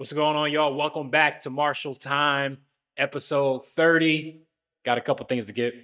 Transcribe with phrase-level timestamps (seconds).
[0.00, 0.72] What's going on, y'all?
[0.74, 2.56] Welcome back to Marshall Time,
[2.96, 4.40] episode 30.
[4.82, 5.74] Got a couple things to get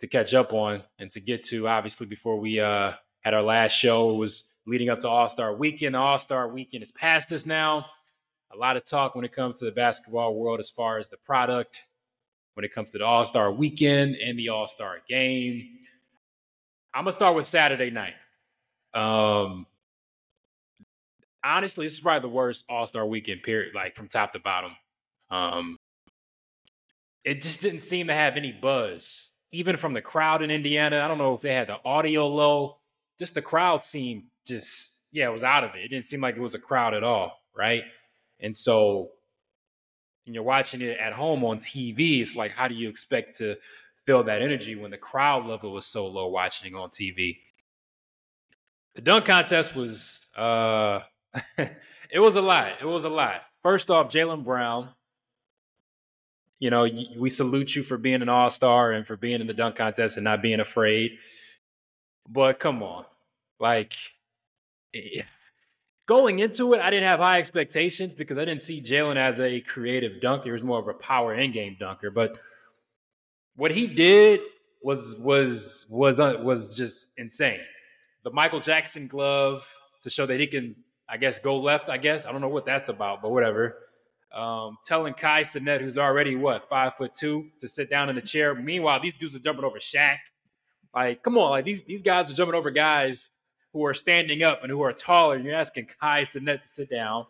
[0.00, 1.68] to catch up on and to get to.
[1.68, 5.54] Obviously, before we uh had our last show, it was leading up to All Star
[5.54, 5.94] Weekend.
[5.94, 7.86] The All Star Weekend is past us now.
[8.52, 11.16] A lot of talk when it comes to the basketball world as far as the
[11.18, 11.82] product,
[12.54, 15.68] when it comes to the All Star Weekend and the All Star Game.
[16.92, 18.14] I'm gonna start with Saturday night.
[18.92, 19.68] Um,
[21.46, 24.72] honestly, this is probably the worst All Star weekend period, like from top to bottom.
[25.30, 25.76] Um,
[27.24, 31.00] it just didn't seem to have any buzz, even from the crowd in Indiana.
[31.00, 32.78] I don't know if they had the audio low.
[33.18, 35.84] Just the crowd seemed just yeah, it was out of it.
[35.84, 37.84] It didn't seem like it was a crowd at all, right?
[38.40, 39.10] And so,
[40.24, 43.56] when you're watching it at home on TV, it's like, how do you expect to
[44.04, 47.38] feel that energy when the crowd level was so low watching it on TV?
[48.94, 51.00] The dunk contest was uh
[52.10, 52.72] it was a lot.
[52.80, 53.42] It was a lot.
[53.62, 54.90] First off, Jaylen Brown.
[56.58, 59.52] You know, we salute you for being an all star and for being in the
[59.52, 61.18] dunk contest and not being afraid.
[62.28, 63.04] But come on,
[63.60, 63.94] like
[64.94, 65.22] eh,
[66.06, 69.60] going into it, I didn't have high expectations because I didn't see Jaylen as a
[69.60, 70.44] creative dunker.
[70.44, 72.10] He was more of a power in game dunker.
[72.10, 72.40] But
[73.56, 74.40] what he did
[74.82, 77.60] was was was uh, was just insane.
[78.24, 79.70] The Michael Jackson glove
[80.02, 80.76] to show that he can
[81.08, 81.88] I guess go left.
[81.88, 83.76] I guess I don't know what that's about, but whatever.
[84.34, 88.22] Um, telling Kai Cenat, who's already what five foot two, to sit down in the
[88.22, 88.54] chair.
[88.54, 90.18] Meanwhile, these dudes are jumping over Shaq.
[90.94, 93.30] Like, come on, like these these guys are jumping over guys
[93.72, 95.36] who are standing up and who are taller.
[95.36, 97.26] And You're asking Kai Cenat to sit down.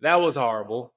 [0.00, 0.92] That was horrible.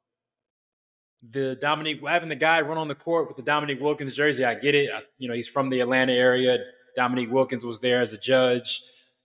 [1.31, 4.55] The Dominique having the guy run on the court with the Dominique Wilkins jersey, I
[4.55, 4.89] get it.
[4.91, 6.57] I, you know, he's from the Atlanta area.
[6.95, 8.81] Dominique Wilkins was there as a judge.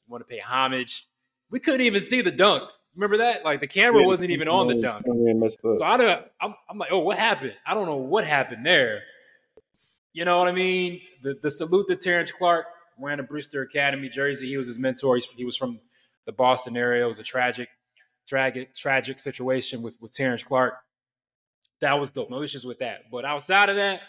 [0.07, 1.07] You want to pay homage
[1.51, 2.65] we couldn't even see the dunk.
[2.95, 3.45] Remember that?
[3.45, 5.03] Like the camera yeah, wasn't even on the dunk.
[5.05, 6.25] So I don't.
[6.41, 7.53] I'm, I'm like, oh, what happened?
[7.67, 9.03] I don't know what happened there.
[10.13, 11.03] You know what I mean?
[11.23, 14.49] The the salute to Terrence Clarke wearing a Brewster Academy jersey.
[14.49, 15.19] He was his mentor.
[15.37, 15.79] He was from
[16.25, 17.05] the Boston area.
[17.05, 17.69] It was a tragic,
[18.27, 20.79] tragic, tragic situation with with Terrence Clarke.
[21.81, 22.31] That was dope.
[22.31, 23.11] No issues with that.
[23.13, 24.01] But outside of that,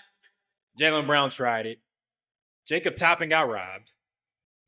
[0.79, 1.79] Jaylen Brown tried it.
[2.65, 3.91] Jacob Toppin got robbed.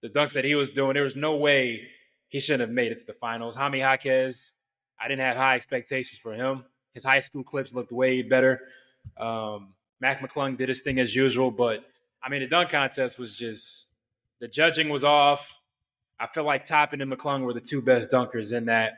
[0.02, 1.88] The dunks that he was doing, there was no way
[2.29, 3.56] he shouldn't have made it to the finals.
[3.56, 4.53] Jaime Jaquez,
[5.00, 6.63] I didn't have high expectations for him.
[6.94, 8.62] His high school clips looked way better.
[9.17, 11.84] Um, Mac McClung did his thing as usual, but
[12.23, 13.94] I mean, the dunk contest was just
[14.40, 15.59] the judging was off.
[16.19, 18.94] I feel like Toppin and McClung were the two best dunkers in that.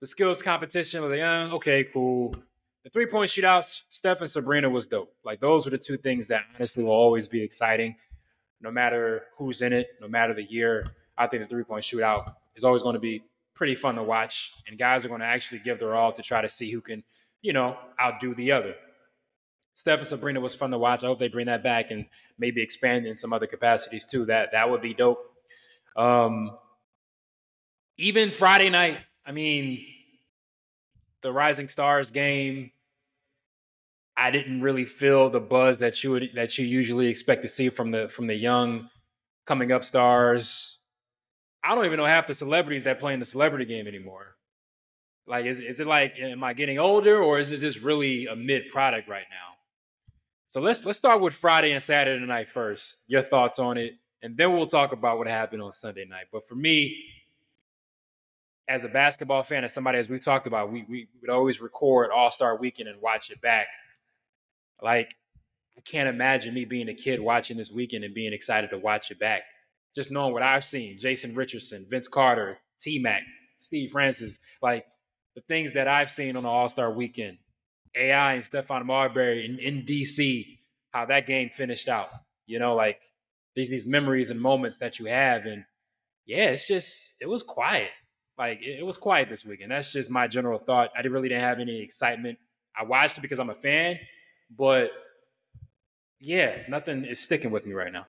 [0.00, 2.34] The skills competition was like, uh, okay, cool.
[2.84, 5.14] The three point shootouts, Steph and Sabrina was dope.
[5.24, 7.94] Like those were the two things that honestly will always be exciting,
[8.60, 10.86] no matter who's in it, no matter the year.
[11.16, 13.22] I think the three point shootout is always going to be
[13.54, 16.40] pretty fun to watch, and guys are going to actually give their all to try
[16.40, 17.04] to see who can,
[17.42, 18.74] you know, outdo the other.
[19.74, 21.02] Steph and Sabrina was fun to watch.
[21.02, 22.06] I hope they bring that back and
[22.38, 24.26] maybe expand in some other capacities too.
[24.26, 25.18] That that would be dope.
[25.96, 26.56] Um,
[27.98, 29.84] even Friday night, I mean,
[31.22, 32.72] the Rising Stars game,
[34.16, 37.68] I didn't really feel the buzz that you would that you usually expect to see
[37.68, 38.90] from the from the young
[39.46, 40.78] coming up stars.
[41.64, 44.36] I don't even know half the celebrities that play in the celebrity game anymore.
[45.26, 48.34] Like, is, is it like, am I getting older or is it just really a
[48.34, 49.52] mid product right now?
[50.48, 52.98] So let's let's start with Friday and Saturday night first.
[53.06, 56.26] Your thoughts on it, and then we'll talk about what happened on Sunday night.
[56.30, 56.94] But for me,
[58.68, 62.10] as a basketball fan, as somebody as we talked about, we we would always record
[62.10, 63.68] All Star Weekend and watch it back.
[64.82, 65.14] Like,
[65.78, 69.10] I can't imagine me being a kid watching this weekend and being excited to watch
[69.10, 69.44] it back
[69.94, 73.22] just knowing what I've seen, Jason Richardson, Vince Carter, T Mac,
[73.58, 74.86] Steve Francis, like
[75.34, 77.38] the things that I've seen on the All Star weekend,
[77.96, 80.58] AI and Stephon Marbury in, in DC,
[80.90, 82.08] how that game finished out.
[82.46, 83.00] You know, like
[83.54, 85.46] these these memories and moments that you have.
[85.46, 85.64] And
[86.26, 87.90] yeah, it's just it was quiet.
[88.38, 89.70] Like it, it was quiet this weekend.
[89.70, 90.90] That's just my general thought.
[90.96, 92.38] I really didn't have any excitement.
[92.78, 93.98] I watched it because I'm a fan,
[94.56, 94.90] but
[96.20, 98.06] yeah, nothing is sticking with me right now.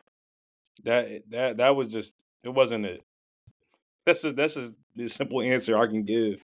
[0.84, 3.04] That eh, that that was just it wasn't it.
[4.06, 6.42] That's just that's just the simple answer I can give.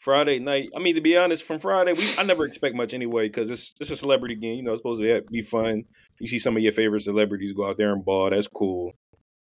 [0.00, 0.70] Friday night.
[0.76, 3.74] I mean, to be honest, from Friday, we I never expect much anyway because it's
[3.80, 4.56] it's a celebrity game.
[4.56, 5.84] You know, it's supposed to be fun.
[6.20, 8.30] You see some of your favorite celebrities go out there and ball.
[8.30, 8.92] That's cool.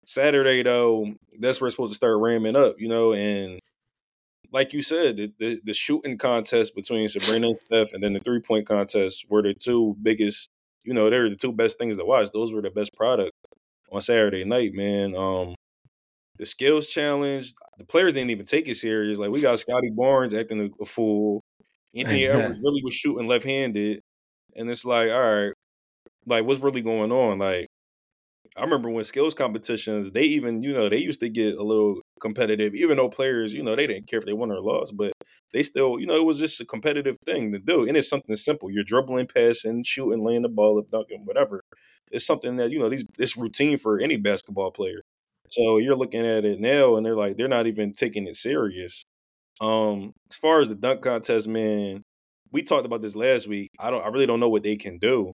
[0.07, 2.77] Saturday though, that's where it's supposed to start ramming up.
[2.79, 3.59] You know, and
[4.53, 8.21] like you said, the, the, the shooting contest between Sabrina and Steph, and then the
[8.21, 10.51] three point contest were the two biggest.
[10.85, 12.29] You know, they're the two best things to watch.
[12.33, 13.33] Those were the best product
[13.95, 15.15] on Saturday night, man.
[15.17, 15.55] Um,
[16.39, 19.19] the skills challenge, the players didn't even take it serious.
[19.19, 21.41] Like we got Scottie Barnes acting a, a fool.
[21.95, 24.01] Anthony Edwards really was shooting left handed,
[24.57, 25.53] and it's like, all right,
[26.27, 27.39] like what's really going on?
[27.39, 27.69] Like,
[28.57, 32.01] I remember when skills competitions, they even, you know, they used to get a little
[32.21, 35.13] competitive, even though players, you know, they didn't care if they won or lost, but
[35.55, 37.87] they still, you know, it was just a competitive thing to do.
[37.87, 38.71] And it's something simple.
[38.71, 41.63] You're dribbling, passing, shooting, laying the ball up, dunking, whatever.
[42.11, 45.03] It's something that, you know, these this routine for any basketball player.
[45.49, 49.05] So you're looking at it now and they're like, they're not even taking it serious.
[49.61, 52.03] Um, as far as the dunk contest, man,
[52.51, 53.71] we talked about this last week.
[53.79, 55.33] I don't I really don't know what they can do.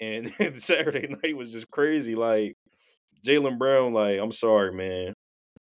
[0.00, 2.14] And Saturday night was just crazy.
[2.14, 2.54] Like
[3.26, 5.14] Jaylen Brown, like, I'm sorry, man.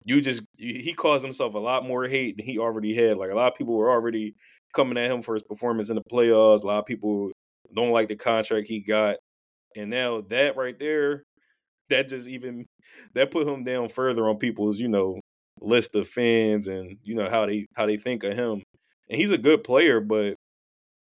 [0.05, 3.17] You just he caused himself a lot more hate than he already had.
[3.17, 4.35] Like a lot of people were already
[4.73, 6.63] coming at him for his performance in the playoffs.
[6.63, 7.31] A lot of people
[7.75, 9.17] don't like the contract he got.
[9.75, 11.23] And now that right there,
[11.89, 12.65] that just even
[13.15, 15.19] that put him down further on people's, you know,
[15.61, 18.61] list of fans and you know how they how they think of him.
[19.09, 20.35] And he's a good player, but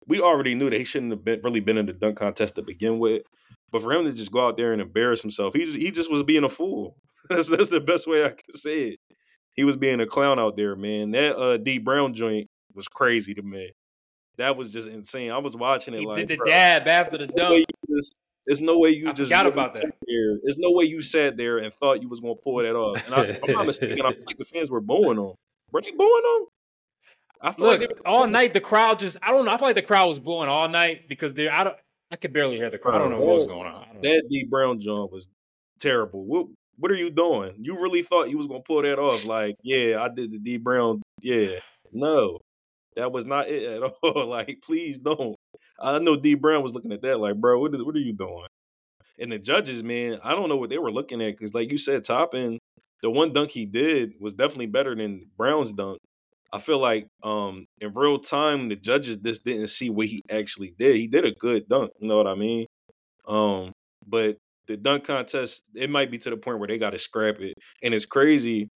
[0.08, 2.62] we already knew that he shouldn't have been really been in the dunk contest to
[2.62, 3.24] begin with.
[3.72, 6.12] But for him to just go out there and embarrass himself, he just he just
[6.12, 6.96] was being a fool.
[7.30, 9.00] That's that's the best way I could say it.
[9.54, 11.12] He was being a clown out there, man.
[11.12, 13.72] That uh D Brown joint was crazy to me.
[14.38, 15.32] That was just insane.
[15.32, 17.66] I was watching it he like did the bro, dab after the dunk.
[18.46, 19.94] There's no way you I just forgot about that.
[20.08, 20.40] there.
[20.44, 23.02] There's no way you sat there and thought you was gonna pull that off.
[23.06, 25.34] And I, I'm not mistaken, I feel like the fans were booing him.
[25.72, 26.48] Were they booing him?
[27.42, 29.52] I feel Look, like were all night the crowd just I don't know.
[29.52, 31.76] I feel like the crowd was booing all night because they I don't
[32.12, 32.96] I could barely hear the crowd.
[32.96, 33.84] I don't know what was going on.
[33.84, 34.02] I don't know.
[34.02, 35.28] That D Brown joint was
[35.80, 36.24] terrible.
[36.26, 36.48] What
[36.78, 37.56] what are you doing?
[37.60, 39.26] You really thought you was gonna pull that off?
[39.26, 41.02] Like, yeah, I did the D Brown.
[41.22, 41.60] Yeah,
[41.92, 42.40] no,
[42.96, 44.28] that was not it at all.
[44.28, 45.36] like, please don't.
[45.80, 48.14] I know D Brown was looking at that like, bro, what is what are you
[48.14, 48.48] doing?
[49.20, 51.78] And the judges, man, I don't know what they were looking at because, like you
[51.78, 52.58] said, Toppin,
[53.02, 56.00] the one dunk he did was definitely better than Brown's dunk.
[56.54, 60.74] I feel like um in real time the judges just didn't see what he actually
[60.78, 60.96] did.
[60.98, 62.66] He did a good dunk, you know what I mean?
[63.28, 63.72] Um,
[64.08, 64.38] but
[64.68, 67.56] the dunk contest, it might be to the point where they gotta scrap it.
[67.84, 68.70] And it's crazy.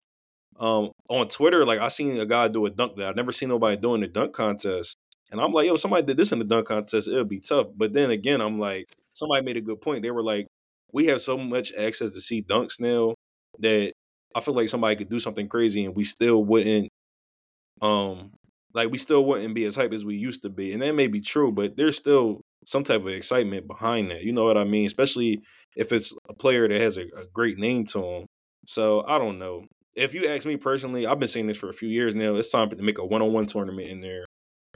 [0.59, 3.49] Um, on Twitter, like I seen a guy do a dunk that I've never seen
[3.49, 4.95] nobody doing the dunk contest.
[5.31, 7.67] And I'm like, yo, somebody did this in the dunk contest, it'll be tough.
[7.75, 10.03] But then again, I'm like, somebody made a good point.
[10.03, 10.47] They were like,
[10.91, 13.15] we have so much access to see dunks now
[13.59, 13.93] that
[14.35, 16.89] I feel like somebody could do something crazy and we still wouldn't
[17.81, 18.31] um
[18.73, 20.73] like we still wouldn't be as hype as we used to be.
[20.73, 24.23] And that may be true, but there's still some type of excitement behind that.
[24.23, 24.85] You know what I mean?
[24.85, 25.41] Especially
[25.75, 28.25] if it's a player that has a, a great name to him.
[28.65, 29.65] So I don't know.
[29.95, 32.35] If you ask me personally, I've been saying this for a few years now.
[32.35, 34.25] It's time to make a one-on-one tournament in there.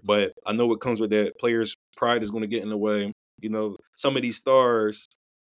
[0.03, 1.39] But I know what comes with that.
[1.39, 3.11] Players' pride is going to get in the way.
[3.41, 5.07] You know, some of these stars,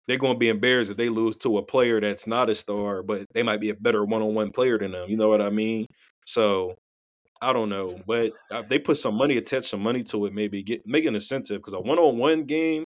[0.08, 3.02] they're going to be embarrassed if they lose to a player that's not a star,
[3.02, 5.10] but they might be a better one-on-one player than them.
[5.10, 5.88] You know what I mean?
[6.26, 6.76] So
[7.42, 8.34] I don't know, but
[8.68, 11.74] they put some money, attach some money to it, maybe get make an incentive because
[11.74, 12.84] a one-on-one game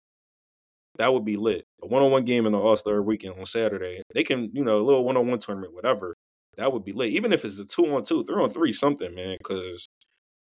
[0.97, 1.65] that would be lit.
[1.83, 4.85] A one-on-one game in the All Star Weekend on Saturday, they can, you know, a
[4.85, 6.15] little one-on-one tournament, whatever.
[6.57, 7.11] That would be lit.
[7.11, 9.89] Even if it's a two-on-two, three-on-three, something, man, because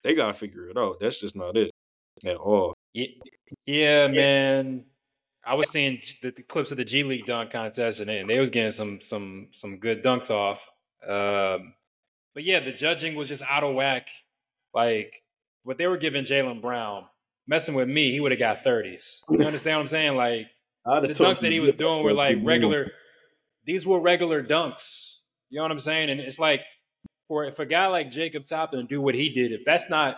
[0.04, 1.00] they gotta figure it out.
[1.00, 1.72] That's just not it
[2.24, 2.74] at all.
[2.94, 3.08] Yeah,
[3.66, 4.86] yeah, man.
[5.44, 8.30] I was seeing the, the clips of the G League dunk contest, and they, and
[8.30, 10.70] they was getting some some some good dunks off.
[11.08, 11.74] Um,
[12.36, 14.10] but yeah, the judging was just out of whack.
[14.74, 15.24] Like
[15.64, 17.06] what they were giving Jaylen Brown,
[17.48, 19.24] messing with me, he would have got thirties.
[19.30, 20.15] You understand what I'm saying?
[20.15, 20.48] Like
[20.86, 22.92] the dunks that he was doing were like regular.
[23.63, 25.22] These were regular dunks.
[25.50, 26.10] You know what I'm saying?
[26.10, 26.62] And it's like
[27.27, 30.18] for if a guy like Jacob Toppin do what he did, if that's not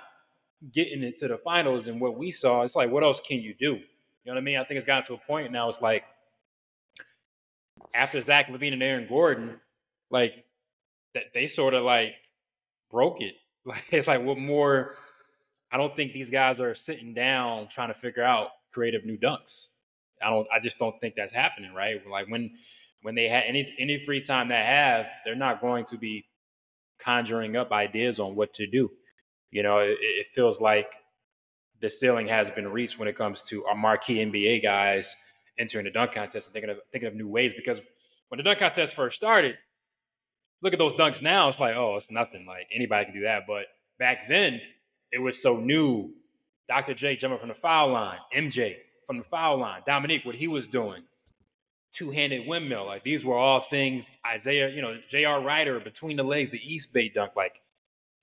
[0.74, 3.53] getting it to the finals and what we saw, it's like what else can you
[3.53, 3.75] do?
[3.75, 4.57] You know what I mean?
[4.57, 5.69] I think it's gotten to a point now.
[5.69, 6.03] It's like
[7.93, 9.59] after Zach LaVine and Aaron Gordon,
[10.09, 10.43] like
[11.17, 12.13] that they sort of like
[12.89, 13.36] broke it.
[13.65, 14.93] Like it's like what more?
[15.74, 19.71] I don't think these guys are sitting down trying to figure out creative new dunks.
[20.24, 20.47] I don't.
[20.55, 22.00] I just don't think that's happening, right?
[22.09, 22.51] Like when
[23.01, 26.29] when they had any any free time they have, they're not going to be
[26.97, 28.89] conjuring up ideas on what to do.
[29.51, 30.93] You know, it, it feels like
[31.81, 35.13] the ceiling has been reached when it comes to our marquee NBA guys
[35.59, 37.53] entering the dunk contest and thinking of thinking of new ways.
[37.53, 37.81] Because
[38.29, 39.57] when the dunk contest first started,
[40.61, 41.47] look at those dunks now.
[41.47, 42.45] It's like, oh, it's nothing.
[42.45, 43.43] Like anybody can do that.
[43.47, 43.65] But
[43.99, 44.61] back then,
[45.11, 46.13] it was so new.
[46.67, 46.93] Dr.
[46.93, 50.67] J jumping from the foul line, MJ from the foul line, Dominique, what he was
[50.67, 51.03] doing,
[51.93, 52.85] two handed windmill.
[52.85, 55.41] Like these were all things Isaiah, you know, J.R.
[55.41, 57.35] Rider between the legs, the East Bay dunk.
[57.35, 57.61] Like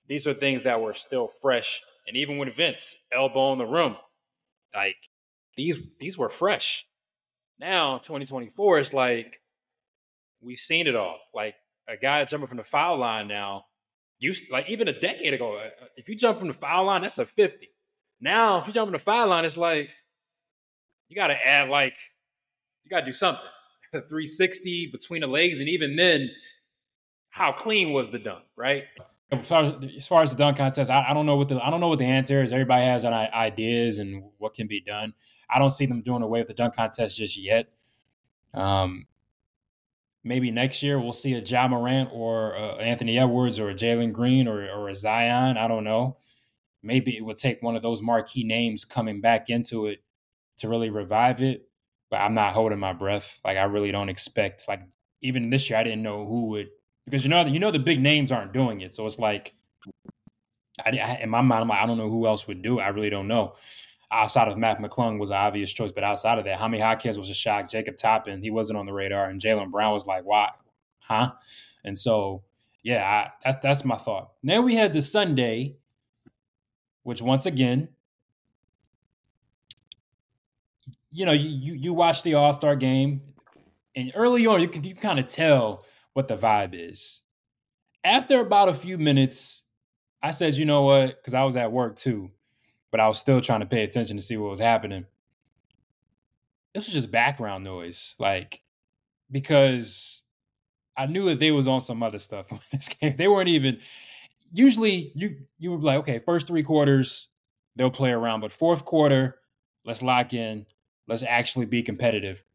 [0.07, 1.81] these are things that were still fresh.
[2.07, 3.97] And even with Vince, elbow in the room,
[4.75, 5.09] like
[5.55, 6.85] these these were fresh.
[7.59, 9.41] Now, 2024, it's like
[10.39, 11.19] we've seen it all.
[11.33, 11.55] Like
[11.87, 13.65] a guy jumping from the foul line now,
[14.19, 17.17] used like even a decade ago, uh, if you jump from the foul line, that's
[17.17, 17.69] a 50.
[18.21, 19.89] Now, if you jump from the foul line, it's like
[21.09, 21.97] you got to add like
[22.83, 23.45] you got to do something.
[23.91, 26.29] 360 between the legs, and even then,
[27.29, 28.83] how clean was the dunk, right?
[29.31, 31.63] As far as, as, far as the dunk contest, I, I, don't know what the
[31.63, 32.51] I don't know what the answer is.
[32.51, 35.13] Everybody has ideas and what can be done.
[35.49, 37.67] I don't see them doing away with the dunk contest just yet.
[38.53, 39.07] Um,
[40.25, 44.47] maybe next year we'll see a Ja Morant or uh, Anthony Edwards or Jalen Green
[44.47, 45.55] or, or a Zion.
[45.55, 46.17] I don't know.
[46.83, 50.03] Maybe it would take one of those marquee names coming back into it
[50.57, 51.69] to really revive it.
[52.09, 53.39] But I'm not holding my breath.
[53.45, 54.67] Like I really don't expect.
[54.67, 54.81] Like
[55.21, 56.67] even this year, I didn't know who would
[57.05, 58.93] because you know you know the big names aren't doing it.
[58.93, 59.53] So it's like
[60.83, 62.83] I, I, in my mind, I'm like I don't know who else would do it.
[62.83, 63.55] I really don't know
[64.11, 67.29] outside of Mac McClung was an obvious choice, but outside of that, Jaime Jaquez was
[67.29, 67.69] a shock.
[67.69, 70.51] Jacob Toppin, he wasn't on the radar, and Jaylen Brown was like, "Why,
[70.99, 71.31] huh?"
[71.83, 72.43] And so,
[72.83, 74.31] yeah, I, that, that's my thought.
[74.43, 75.77] Then we had the Sunday,
[77.03, 77.89] which once again,
[81.11, 83.21] you know, you you, you watch the All Star game,
[83.95, 87.21] and early on, you can you kind of tell what the vibe is.
[88.03, 89.63] After about a few minutes,
[90.21, 92.31] I said, "You know what?" Because I was at work too
[92.95, 95.05] but I was still trying to pay attention to see what was happening.
[96.73, 98.61] This was just background noise, like
[99.29, 100.21] because
[100.95, 103.17] I knew that they was on some other stuff this game.
[103.17, 103.79] They weren't even
[104.53, 107.27] usually you you would be like, okay, first three quarters
[107.75, 109.39] they'll play around, but fourth quarter,
[109.83, 110.65] let's lock in,
[111.05, 112.45] let's actually be competitive.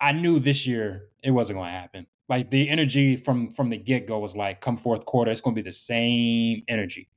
[0.00, 2.06] I knew this year it wasn't going to happen.
[2.28, 5.56] Like the energy from from the get go was like, come fourth quarter, it's going
[5.56, 7.08] to be the same energy.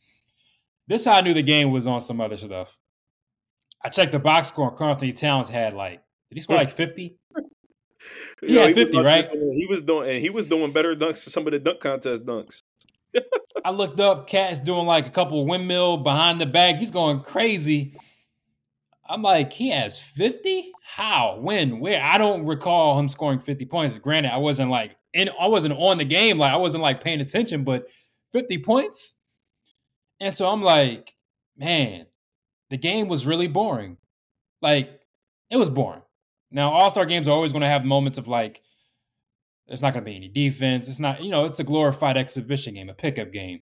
[0.88, 2.78] This how I knew the game was on some other stuff.
[3.84, 4.70] I checked the box score.
[4.70, 7.18] and Karl-Anthony Towns had like did he score like fifty?
[8.40, 9.28] He had fifty, right?
[9.32, 12.24] He was doing and he was doing better dunks than some of the dunk contest
[12.24, 12.62] dunks.
[13.66, 16.76] I looked up KAT's doing like a couple windmill behind the bag.
[16.76, 17.98] He's going crazy.
[19.10, 20.72] I'm like, he has 50?
[20.84, 21.40] How?
[21.40, 21.80] When?
[21.80, 22.02] Where?
[22.02, 23.98] I don't recall him scoring 50 points.
[23.98, 27.22] Granted, I wasn't like in I wasn't on the game, like I wasn't like paying
[27.22, 27.88] attention, but
[28.34, 29.17] 50 points?
[30.20, 31.16] And so I'm like,
[31.58, 32.08] man,
[32.70, 33.98] the game was really boring.
[34.62, 35.02] Like,
[35.50, 36.02] it was boring.
[36.52, 38.62] Now, All Star games are always going to have moments of like,
[39.68, 40.88] there's not going to be any defense.
[40.88, 43.62] It's not, you know, it's a glorified exhibition game, a pickup game.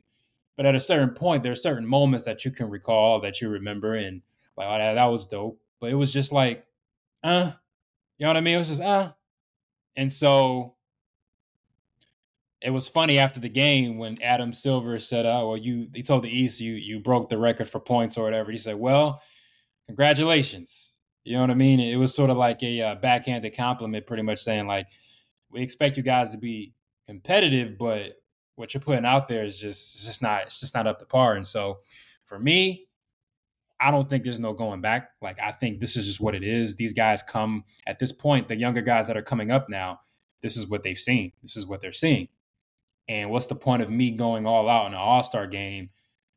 [0.55, 3.49] But at a certain point, there are certain moments that you can recall that you
[3.49, 4.21] remember, and
[4.55, 5.59] like, oh, that, that was dope.
[5.79, 6.65] But it was just like,
[7.23, 7.53] uh,
[8.17, 8.55] you know what I mean?
[8.55, 9.13] It was just, uh.
[9.95, 10.75] And so
[12.63, 16.23] it was funny after the game when Adam Silver said, "Oh, well, you." He told
[16.23, 19.21] the East, "You you broke the record for points or whatever." He said, "Well,
[19.87, 20.91] congratulations."
[21.25, 21.79] You know what I mean?
[21.79, 24.87] It was sort of like a uh, backhanded compliment, pretty much saying like,
[25.51, 26.73] "We expect you guys to be
[27.05, 28.13] competitive, but
[28.55, 31.35] what you're putting out there is just just not it's just not up to par."
[31.35, 31.79] And so,
[32.23, 32.87] for me,
[33.81, 35.09] I don't think there's no going back.
[35.21, 36.77] Like I think this is just what it is.
[36.77, 39.99] These guys come at this point, the younger guys that are coming up now,
[40.41, 41.33] this is what they've seen.
[41.41, 42.29] This is what they're seeing.
[43.07, 45.89] And what's the point of me going all out in an all star game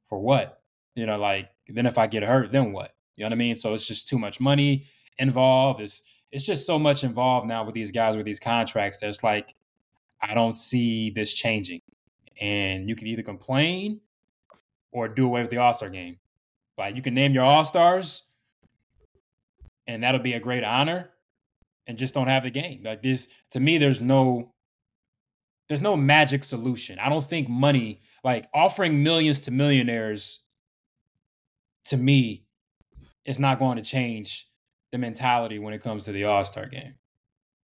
[0.09, 0.61] for what?
[0.95, 2.95] You know, like then if I get hurt, then what?
[3.15, 3.57] You know what I mean?
[3.57, 4.87] So it's just too much money
[5.19, 5.81] involved.
[5.81, 9.01] It's it's just so much involved now with these guys with these contracts.
[9.01, 9.55] That's like
[10.21, 11.83] I don't see this changing.
[12.41, 14.01] And you can either complain
[14.93, 16.19] or do away with the All Star game.
[16.77, 18.25] Like you can name your All Stars,
[19.87, 21.11] and that'll be a great honor.
[21.89, 22.83] And just don't have the game.
[22.83, 24.53] Like this, to me, there's no
[25.69, 26.99] there's no magic solution.
[26.99, 30.45] I don't think money, like offering millions to millionaires,
[31.87, 32.45] to me,
[33.25, 34.49] is not going to change
[34.93, 36.95] the mentality when it comes to the All Star game.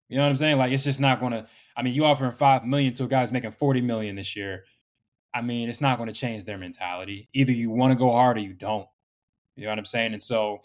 [0.08, 0.58] You know what I'm saying?
[0.58, 1.46] Like it's just not going to.
[1.76, 4.64] I mean, you offering five million to a guy who's making forty million this year.
[5.32, 7.28] I mean, it's not going to change their mentality.
[7.32, 8.88] Either you want to go hard or you don't.
[9.54, 10.12] You know what I'm saying?
[10.12, 10.62] And so,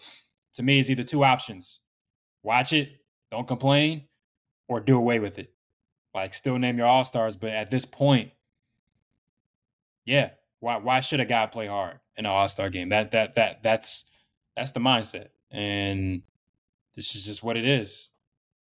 [0.54, 1.82] to me, it's either two options:
[2.42, 2.90] watch it,
[3.30, 4.06] don't complain,
[4.68, 5.54] or do away with it.
[6.16, 8.32] Like still name your all stars, but at this point,
[10.06, 10.30] yeah,
[10.62, 12.88] why why should a guy play hard in an all star game?
[12.88, 14.06] That that that that's
[14.56, 16.22] that's the mindset, and
[16.96, 18.10] this is just what it is.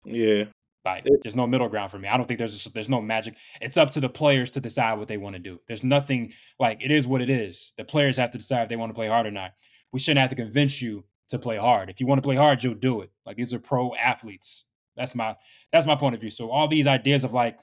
[0.06, 0.44] Yeah,
[0.82, 2.08] like there's no middle ground for me.
[2.08, 3.34] I don't think there's a, there's no magic.
[3.60, 5.60] It's up to the players to decide what they want to do.
[5.68, 7.74] There's nothing like it is what it is.
[7.76, 9.52] The players have to decide if they want to play hard or not.
[9.92, 11.90] We shouldn't have to convince you to play hard.
[11.90, 13.10] If you want to play hard, you'll do it.
[13.26, 14.68] Like these are pro athletes.
[14.96, 15.36] That's my
[15.72, 16.30] that's my point of view.
[16.30, 17.58] So all these ideas of like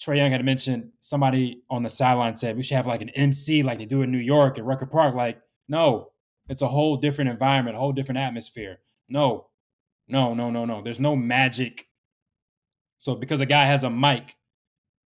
[0.00, 3.62] Trae Young had mentioned somebody on the sideline said we should have like an MC
[3.62, 5.14] like they do in New York at Rucker Park.
[5.14, 6.10] Like, no,
[6.48, 8.80] it's a whole different environment, a whole different atmosphere.
[9.08, 9.46] No,
[10.08, 10.82] no, no, no, no.
[10.82, 11.88] There's no magic.
[12.98, 14.36] So because a guy has a mic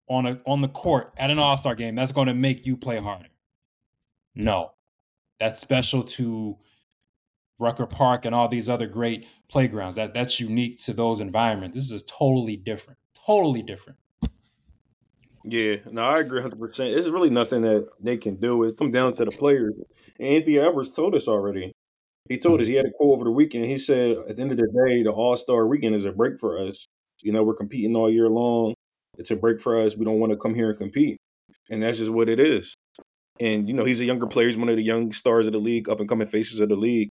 [0.09, 2.99] on a on the court at an All-Star game, that's going to make you play
[2.99, 3.29] harder.
[4.35, 4.73] No.
[5.39, 6.57] That's special to
[7.63, 9.97] Rucker Park and all these other great playgrounds.
[9.97, 11.77] That that's unique to those environments.
[11.77, 12.99] This is totally different.
[13.27, 13.99] Totally different.
[15.45, 16.59] Yeah, no, I agree 100.
[16.59, 18.63] percent It's really nothing that they can do.
[18.65, 19.75] It comes down to the players.
[20.21, 21.73] Anthony Edwards told us already.
[22.29, 23.65] He told us he had a quote over the weekend.
[23.67, 26.39] He said, "At the end of the day, the All Star weekend is a break
[26.39, 26.85] for us.
[27.23, 28.75] You know, we're competing all year long.
[29.19, 29.97] It's a break for us.
[29.97, 31.17] We don't want to come here and compete,
[31.71, 32.75] and that's just what it is."
[33.41, 34.47] And you know, he's a younger player.
[34.47, 36.77] He's one of the young stars of the league, up and coming faces of the
[36.77, 37.09] league.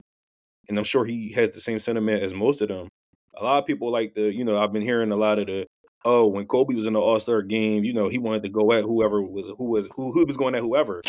[0.68, 2.90] And I'm sure he has the same sentiment as most of them.
[3.38, 5.66] A lot of people like the, you know, I've been hearing a lot of the
[6.06, 8.72] oh, when Kobe was in the All Star game, you know, he wanted to go
[8.72, 11.02] at whoever was who was who who was going at whoever.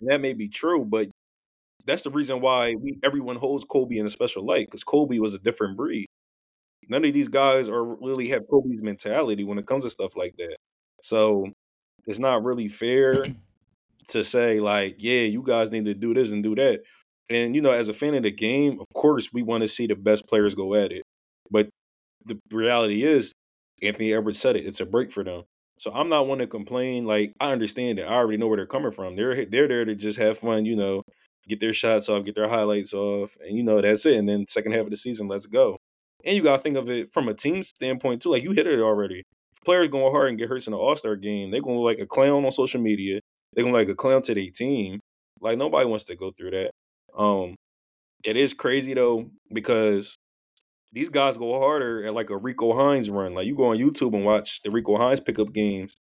[0.00, 1.08] And that may be true, but
[1.84, 5.34] that's the reason why we everyone holds Kobe in a special light because Kobe was
[5.34, 6.06] a different breed.
[6.88, 10.36] None of these guys are really have Kobe's mentality when it comes to stuff like
[10.38, 10.56] that.
[11.02, 11.46] So
[12.06, 13.24] it's not really fair
[14.08, 16.80] to say like, yeah, you guys need to do this and do that.
[17.30, 19.86] And you know, as a fan of the game, of course, we want to see
[19.86, 21.02] the best players go at it.
[21.50, 21.68] But
[22.24, 23.32] the reality is,
[23.82, 24.66] Anthony Edwards said it.
[24.66, 25.44] It's a break for them.
[25.78, 27.04] So I'm not one to complain.
[27.04, 28.04] Like I understand it.
[28.04, 29.16] I already know where they're coming from.
[29.16, 30.64] They're they're there to just have fun.
[30.64, 31.02] You know,
[31.48, 34.16] get their shots off, get their highlights off, and you know that's it.
[34.16, 35.78] And then second half of the season, let's go.
[36.24, 38.30] And you gotta think of it from a team standpoint too.
[38.30, 39.24] Like you hit it already.
[39.56, 41.98] If players going hard and get hurt in the All Star game, they're gonna like
[41.98, 43.20] a clown on social media.
[43.52, 45.00] They're gonna like a clown to their team.
[45.40, 46.70] Like nobody wants to go through that.
[47.16, 47.54] Um,
[48.24, 50.16] it is crazy though because
[50.92, 53.34] these guys go harder at like a Rico Hines run.
[53.34, 55.94] Like you go on YouTube and watch the Rico Hines pickup games,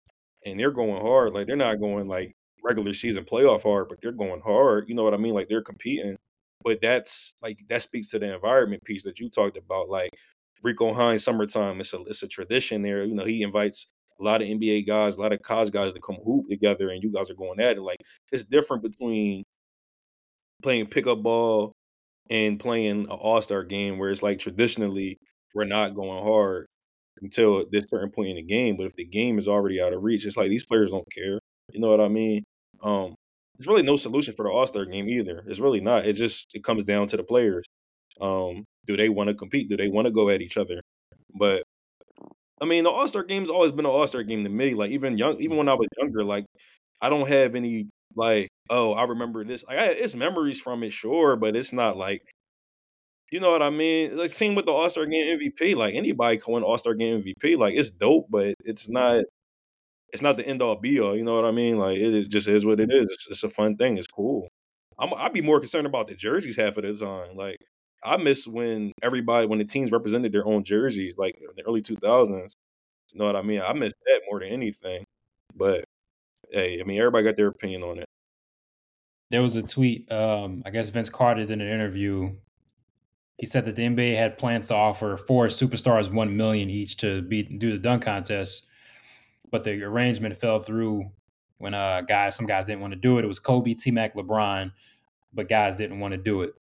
[0.45, 1.33] and they're going hard.
[1.33, 4.85] Like they're not going like regular season playoff hard, but they're going hard.
[4.87, 5.33] You know what I mean?
[5.33, 6.15] Like they're competing.
[6.63, 9.89] But that's like that speaks to the environment piece that you talked about.
[9.89, 10.11] Like
[10.61, 13.03] Rico Hines, summertime, it's a it's a tradition there.
[13.03, 13.87] You know, he invites
[14.19, 17.03] a lot of NBA guys, a lot of college guys to come hoop together, and
[17.03, 17.81] you guys are going at it.
[17.81, 17.99] Like
[18.31, 19.43] it's different between
[20.63, 21.73] playing pickup ball
[22.29, 25.19] and playing an All Star game where it's like traditionally
[25.53, 26.65] we're not going hard
[27.21, 28.77] until this certain point in the game.
[28.77, 31.39] But if the game is already out of reach, it's like these players don't care.
[31.71, 32.43] You know what I mean?
[32.81, 33.15] Um,
[33.57, 35.43] there's really no solution for the All Star game either.
[35.47, 36.05] It's really not.
[36.05, 37.65] It just it comes down to the players.
[38.19, 39.69] Um, do they want to compete?
[39.69, 40.81] Do they want to go at each other?
[41.37, 41.63] But
[42.61, 44.73] I mean, the All Star game's always been an All Star game to me.
[44.73, 46.45] Like even young, even when I was younger, like
[47.01, 49.63] I don't have any like oh I remember this.
[49.67, 52.23] I, it's memories from it, sure, but it's not like
[53.31, 54.15] you know what I mean.
[54.17, 55.75] Like same with the All Star game MVP.
[55.75, 57.57] Like anybody can win All Star game MVP.
[57.57, 59.23] Like it's dope, but it's not.
[60.13, 61.15] It's not the end all be all.
[61.17, 61.77] You know what I mean?
[61.79, 63.07] Like it just is what it is.
[63.07, 63.97] It's, it's a fun thing.
[63.97, 64.47] It's cool.
[64.99, 67.35] I'm, I'd be more concerned about the jerseys half of the time.
[67.35, 67.57] Like
[68.03, 71.81] I miss when everybody when the teams represented their own jerseys, like in the early
[71.81, 72.55] two thousands.
[73.13, 73.61] You know what I mean?
[73.61, 75.05] I miss that more than anything.
[75.55, 75.85] But
[76.51, 78.07] hey, I mean everybody got their opinion on it.
[79.29, 80.11] There was a tweet.
[80.11, 82.35] Um, I guess Vince Carter did an interview.
[83.37, 87.21] He said that the NBA had plans to offer four superstars one million each to
[87.23, 88.67] be do the dunk contest,
[89.49, 91.11] but the arrangement fell through
[91.57, 93.25] when uh guys some guys didn't want to do it.
[93.25, 94.71] It was Kobe, T Mac, LeBron,
[95.33, 96.53] but guys didn't want to do it.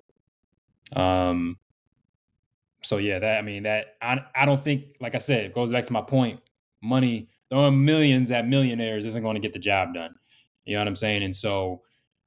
[0.97, 1.58] Um.
[2.84, 5.71] So yeah, that I mean that I I don't think like I said it goes
[5.71, 6.39] back to my point.
[6.82, 10.15] Money throwing millions at millionaires isn't going to get the job done.
[10.65, 11.21] You know what I'm saying?
[11.21, 11.82] And so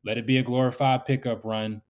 [0.04, 1.82] let it be a glorified pickup run.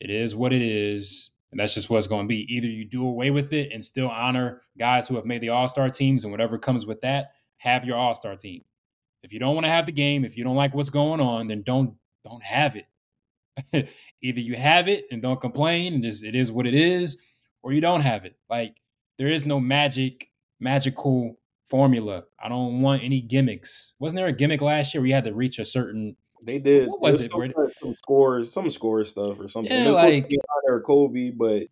[0.00, 1.30] It is what it is.
[1.50, 2.46] And that's just what's going to be.
[2.54, 5.68] Either you do away with it and still honor guys who have made the All
[5.68, 8.62] Star teams and whatever comes with that, have your All Star team.
[9.22, 11.48] If you don't want to have the game, if you don't like what's going on,
[11.48, 12.86] then don't don't have it.
[14.22, 17.20] Either you have it and don't complain and just it is what it is,
[17.62, 18.36] or you don't have it.
[18.48, 18.80] Like
[19.18, 22.24] there is no magic, magical formula.
[22.42, 23.94] I don't want any gimmicks.
[23.98, 26.88] Wasn't there a gimmick last year where you had to reach a certain They did.
[26.88, 27.30] what was it?
[27.30, 29.72] some, Where- some scores, some score stuff or something.
[29.72, 30.30] Yeah, It was like-
[30.68, 31.64] honor Kobe, but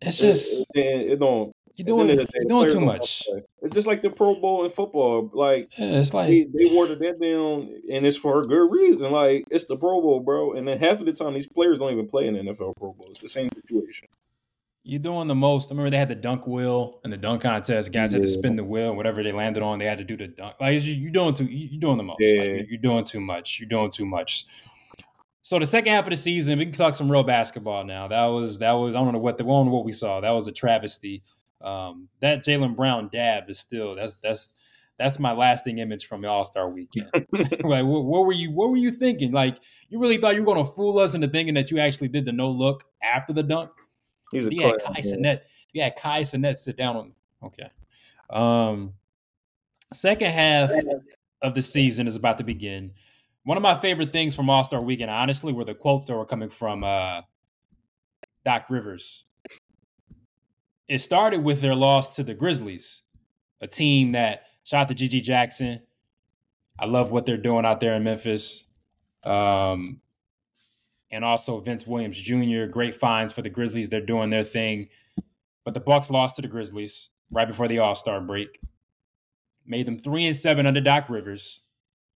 [0.00, 1.54] it's just it, it don't.
[1.76, 3.22] you're doing end of the day, you're doing too much.
[3.62, 5.30] It's just like the Pro Bowl in football.
[5.32, 9.10] Like Yeah, it's like they, they watered that down, and it's for a good reason.
[9.12, 10.52] Like it's the Pro Bowl, bro.
[10.54, 12.92] And then half of the time, these players don't even play in the NFL Pro
[12.92, 13.06] Bowl.
[13.10, 14.08] It's the same situation.
[14.82, 15.70] You're doing the most.
[15.70, 17.92] I remember they had the dunk wheel and the dunk contest.
[17.92, 20.28] Guys had to spin the wheel, whatever they landed on, they had to do the
[20.28, 20.56] dunk.
[20.60, 21.44] Like it's- you're doing too.
[21.44, 22.16] You're doing the most.
[22.20, 22.42] Yeah.
[22.42, 23.60] you're- you're doing too much.
[23.60, 24.46] You're doing too much.
[25.42, 28.08] So the second half of the season, we can talk some real basketball now.
[28.08, 30.20] That was that was I don't know what the I what we saw.
[30.20, 31.22] That was a travesty.
[31.60, 34.54] Um, that Jaylen Brown dab is still that's that's
[34.98, 37.10] that's my lasting image from the All Star weekend.
[37.32, 39.32] like what, what were you what were you thinking?
[39.32, 42.08] Like you really thought you were going to fool us into thinking that you actually
[42.08, 43.70] did the no look after the dunk?
[44.30, 45.00] He's a clown, Kai.
[45.00, 45.40] Cenat.
[45.76, 47.12] Had Kai Cenat sit down on.
[47.42, 47.70] Okay.
[48.28, 48.94] Um,
[49.92, 50.70] second half
[51.42, 52.92] of the season is about to begin.
[53.44, 56.26] One of my favorite things from All Star Weekend, honestly, were the quotes that were
[56.26, 57.22] coming from uh,
[58.44, 59.24] Doc Rivers.
[60.88, 63.02] it started with their loss to the Grizzlies,
[63.60, 65.82] a team that shot to GG Jackson.
[66.78, 68.64] I love what they're doing out there in Memphis.
[69.24, 70.00] Um,
[71.10, 72.66] and also Vince Williams Jr.
[72.66, 73.88] Great finds for the Grizzlies.
[73.88, 74.88] They're doing their thing.
[75.64, 78.60] But the Bucks lost to the Grizzlies right before the All Star break.
[79.66, 81.60] Made them three and seven under Doc Rivers.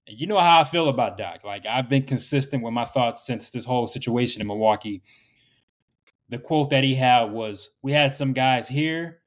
[0.08, 1.43] And you know how I feel about Doc.
[1.43, 5.04] Like I've been consistent with my thoughts since this whole situation in Milwaukee.
[6.30, 9.19] The quote that he had was, "We had some guys here,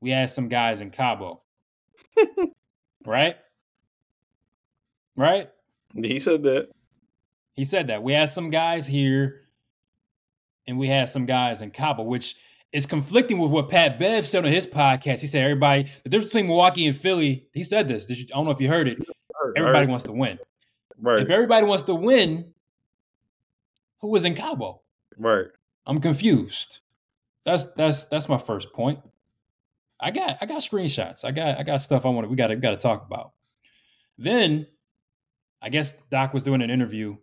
[0.00, 1.42] we had some guys in Cabo."
[3.06, 3.36] right?
[5.16, 5.50] Right?
[5.94, 6.68] He said that.
[7.60, 8.02] He said that.
[8.02, 9.42] We had some guys here
[10.66, 12.36] and we had some guys in Cabo, which
[12.72, 15.20] is conflicting with what Pat Bev said on his podcast.
[15.20, 17.48] He said everybody the difference between Milwaukee and Philly.
[17.52, 18.10] He said this.
[18.10, 18.96] I don't know if you heard it.
[19.58, 20.38] Everybody wants to win.
[20.98, 21.20] Right.
[21.20, 22.54] If everybody wants to win,
[23.98, 24.80] who was in Cabo?
[25.18, 25.48] Right.
[25.84, 26.78] I'm confused.
[27.44, 29.00] That's that's that's my first point.
[30.00, 31.26] I got I got screenshots.
[31.26, 33.32] I got I got stuff I want to we got to got to talk about.
[34.16, 34.66] Then
[35.60, 37.18] I guess Doc was doing an interview.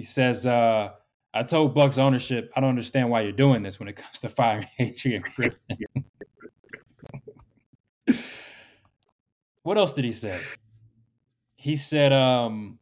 [0.00, 0.92] He says, uh,
[1.34, 4.30] I told Bucks ownership, I don't understand why you're doing this when it comes to
[4.30, 5.76] firing Adrian Griffin.
[9.62, 10.40] what else did he say?
[11.54, 12.78] He said, um,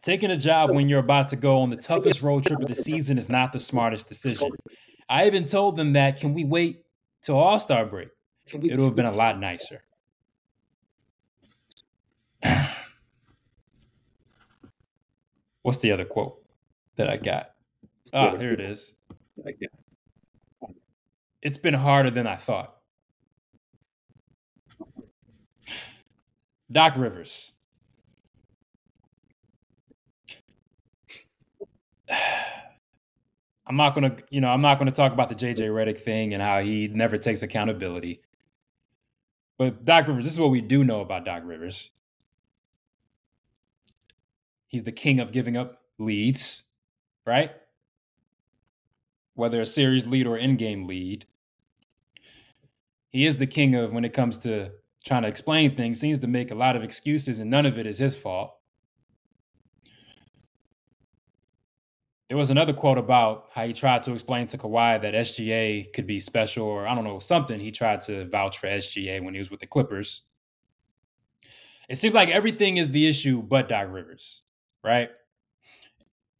[0.00, 2.74] taking a job when you're about to go on the toughest road trip of the
[2.74, 4.52] season is not the smartest decision.
[5.06, 6.86] I even told them that, can we wait
[7.20, 8.08] till All Star break?
[8.46, 9.82] It would have been a lot nicer.
[15.64, 16.44] What's the other quote
[16.96, 17.52] that I got?
[18.12, 18.96] Ah, here it is.
[21.40, 22.76] It's been harder than I thought.
[26.70, 27.54] Doc Rivers.
[33.66, 36.42] I'm not gonna, you know, I'm not gonna talk about the JJ Redick thing and
[36.42, 38.20] how he never takes accountability.
[39.56, 41.88] But Doc Rivers, this is what we do know about Doc Rivers.
[44.74, 46.64] He's the king of giving up leads,
[47.24, 47.52] right?
[49.34, 51.26] Whether a series lead or in-game lead.
[53.10, 54.72] He is the king of when it comes to
[55.06, 57.86] trying to explain things, seems to make a lot of excuses, and none of it
[57.86, 58.56] is his fault.
[62.26, 66.08] There was another quote about how he tried to explain to Kawhi that SGA could
[66.08, 67.60] be special, or I don't know, something.
[67.60, 70.22] He tried to vouch for SGA when he was with the Clippers.
[71.88, 74.40] It seems like everything is the issue but Doc Rivers,
[74.84, 75.10] right?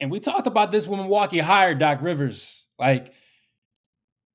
[0.00, 2.66] And we talked about this when Milwaukee hired Doc Rivers.
[2.78, 3.14] Like,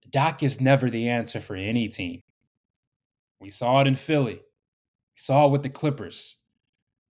[0.09, 2.23] Doc is never the answer for any team.
[3.39, 4.35] We saw it in Philly.
[4.35, 6.37] We saw it with the Clippers.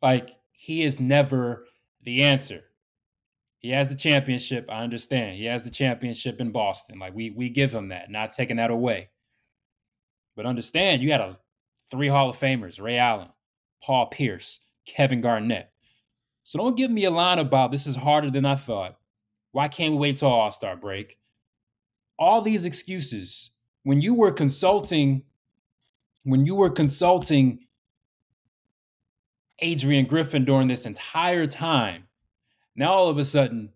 [0.02, 1.66] Like, he is never
[2.04, 2.64] the answer.
[3.60, 4.68] He has the championship.
[4.70, 5.38] I understand.
[5.38, 7.00] He has the championship in Boston.
[7.00, 9.10] Like we we give him that, not taking that away.
[10.36, 11.38] But understand, you got a
[11.92, 13.30] three Hall of Famers: Ray Allen,
[13.84, 15.72] Paul Pierce, Kevin Garnett.
[16.50, 18.98] So don't give me a line about this is harder than I thought.
[19.52, 21.20] Why can't we wait till All Star break?
[22.18, 23.52] All these excuses.
[23.84, 25.26] When you were consulting,
[26.24, 27.68] when you were consulting
[29.60, 32.06] Adrian Griffin during this entire time,
[32.76, 33.70] now all of a sudden,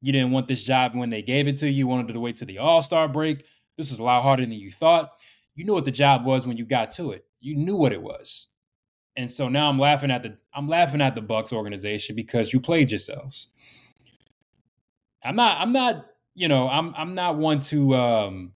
[0.00, 1.76] you didn't want this job when they gave it to you.
[1.76, 3.44] You wanted to wait to the All Star break.
[3.78, 5.10] This was a lot harder than you thought.
[5.54, 7.26] You knew what the job was when you got to it.
[7.38, 8.48] You knew what it was.
[9.16, 12.60] And so now I'm laughing at the I'm laughing at the Bucks organization because you
[12.60, 13.52] played yourselves.
[15.24, 18.52] I'm not I'm not, you know, I'm I'm not one to um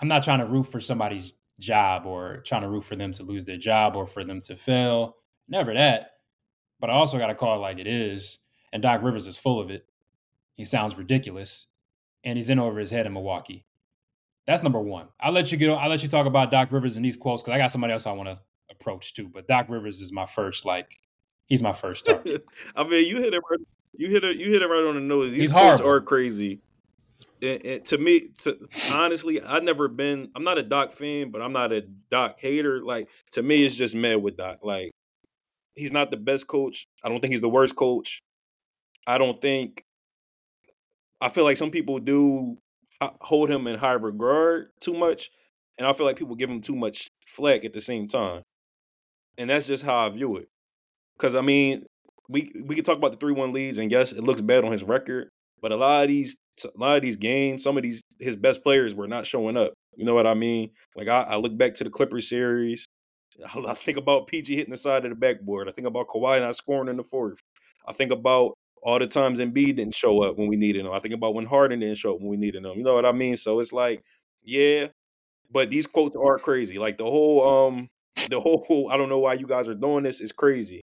[0.00, 3.22] I'm not trying to root for somebody's job or trying to root for them to
[3.22, 5.16] lose their job or for them to fail.
[5.48, 6.12] Never that.
[6.80, 8.38] But I also got to call it like it is.
[8.72, 9.84] And Doc Rivers is full of it.
[10.54, 11.66] He sounds ridiculous.
[12.24, 13.66] And he's in over his head in Milwaukee.
[14.46, 15.08] That's number one.
[15.20, 17.54] I'll let you get I'll let you talk about Doc Rivers and these quotes because
[17.54, 18.38] I got somebody else I want to
[18.80, 19.28] approach too.
[19.28, 20.98] But Doc Rivers is my first, like,
[21.46, 22.44] he's my first target.
[22.76, 23.60] I mean, you hit it right,
[23.96, 25.30] you hit it you hit it right on the nose.
[25.32, 25.86] These He's horrible.
[25.88, 26.60] are crazy.
[27.42, 28.58] And, and to me, to
[28.92, 30.30] honestly, I've never been.
[30.34, 32.82] I'm not a Doc fan, but I'm not a Doc hater.
[32.82, 34.58] Like to me, it's just mad with Doc.
[34.62, 34.92] Like
[35.74, 36.86] he's not the best coach.
[37.02, 38.22] I don't think he's the worst coach.
[39.06, 39.84] I don't think.
[41.20, 42.56] I feel like some people do
[43.20, 45.30] hold him in high regard too much,
[45.78, 48.42] and I feel like people give him too much flack at the same time.
[49.38, 50.48] And that's just how I view it.
[51.16, 51.84] Because I mean,
[52.28, 54.72] we we can talk about the three one leads, and yes, it looks bad on
[54.72, 55.28] his record.
[55.60, 58.62] But a lot of these, a lot of these games, some of these his best
[58.62, 59.72] players were not showing up.
[59.96, 60.70] You know what I mean?
[60.96, 62.86] Like I, I look back to the Clippers series.
[63.66, 65.68] I think about PG hitting the side of the backboard.
[65.68, 67.38] I think about Kawhi not scoring in the fourth.
[67.86, 70.92] I think about all the times Embiid didn't show up when we needed him.
[70.92, 72.76] I think about when Harden didn't show up when we needed him.
[72.76, 73.36] You know what I mean?
[73.36, 74.02] So it's like,
[74.42, 74.86] yeah,
[75.50, 76.78] but these quotes are crazy.
[76.78, 77.88] Like the whole um
[78.28, 80.80] the whole I don't know why you guys are doing this is crazy.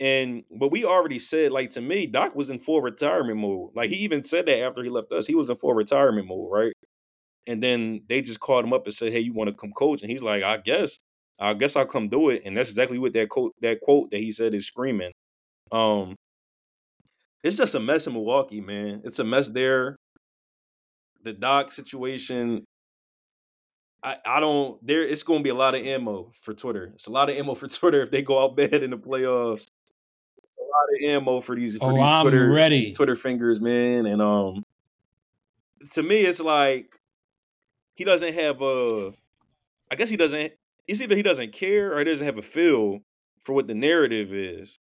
[0.00, 3.70] And but we already said, like to me, Doc was in full retirement mode.
[3.74, 6.48] Like he even said that after he left us, he was in full retirement mode,
[6.52, 6.72] right?
[7.46, 10.02] And then they just called him up and said, "Hey, you want to come coach?"
[10.02, 10.98] And he's like, "I guess,
[11.40, 14.20] I guess I'll come do it." And that's exactly what that quote that quote that
[14.20, 15.12] he said is screaming.
[15.72, 16.14] Um,
[17.42, 19.02] it's just a mess in Milwaukee, man.
[19.04, 19.96] It's a mess there.
[21.24, 22.64] The Doc situation,
[24.02, 26.90] I, I don't there it's gonna be a lot of ammo for Twitter.
[26.94, 29.62] It's a lot of ammo for Twitter if they go out bad in the playoffs.
[30.36, 32.78] It's a lot of ammo for these for Oh, these I'm Twitter ready.
[32.84, 34.06] these Twitter fingers, man.
[34.06, 34.64] And um
[35.92, 36.98] to me it's like
[37.94, 39.12] he doesn't have a
[39.90, 40.52] I guess he doesn't
[40.86, 43.00] it's either he doesn't care or he doesn't have a feel
[43.42, 44.78] for what the narrative is.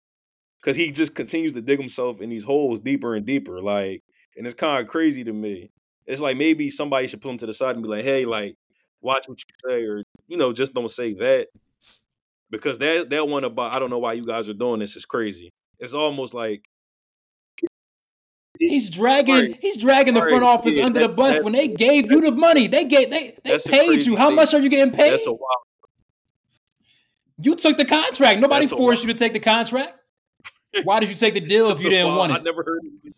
[0.63, 3.61] Cause he just continues to dig himself in these holes deeper and deeper.
[3.61, 4.03] Like,
[4.37, 5.71] and it's kind of crazy to me.
[6.07, 8.57] It's like maybe somebody should put him to the side and be like, hey, like,
[9.05, 11.49] watch what you say, or you know, just don't say that.
[12.51, 15.05] Because that that one about I don't know why you guys are doing this is
[15.05, 15.53] crazy.
[15.79, 16.65] It's almost like
[18.61, 19.35] He's dragging.
[19.35, 19.59] Right.
[19.61, 22.09] He's dragging the Right, front office yeah, under that- the bus that- when they gave
[22.11, 22.69] you the money.
[22.69, 23.11] They gave.
[23.11, 24.15] They they paid you.
[24.17, 25.13] How much are you getting paid?
[25.13, 25.41] that's a wild.
[27.39, 28.39] You took the contract.
[28.39, 29.95] Nobody That's forced you to take the contract.
[30.85, 32.37] Why did you take the deal if you didn't wild- want it?
[32.37, 32.79] I never heard.
[32.87, 33.15] Of it.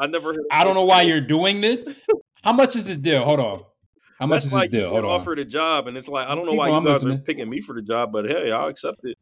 [0.00, 0.44] I never heard.
[0.50, 1.86] I don't know why you're doing this.
[2.42, 3.24] How much is this deal?
[3.24, 3.62] Hold on.
[4.18, 4.90] How much That's is like this deal?
[4.90, 5.10] Hold on.
[5.10, 7.18] offered a job, and it's like I don't know Keep why you I'm guys are
[7.18, 9.18] picking me for the job, but hey, I'll accept it.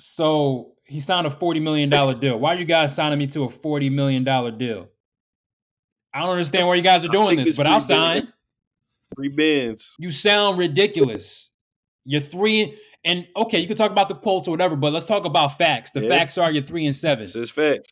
[0.00, 2.38] So he signed a forty million dollar deal.
[2.38, 4.88] Why are you guys signing me to a forty million dollar deal?
[6.12, 8.32] I don't understand why you guys are doing this, but I'll sign.
[9.16, 9.94] Three bins.
[9.98, 11.50] You sound ridiculous.
[12.04, 15.24] You're three and okay, you can talk about the Colts or whatever, but let's talk
[15.24, 15.92] about facts.
[15.92, 16.08] The Yeah.
[16.08, 17.24] facts are you're three and seven.
[17.24, 17.88] This is facts.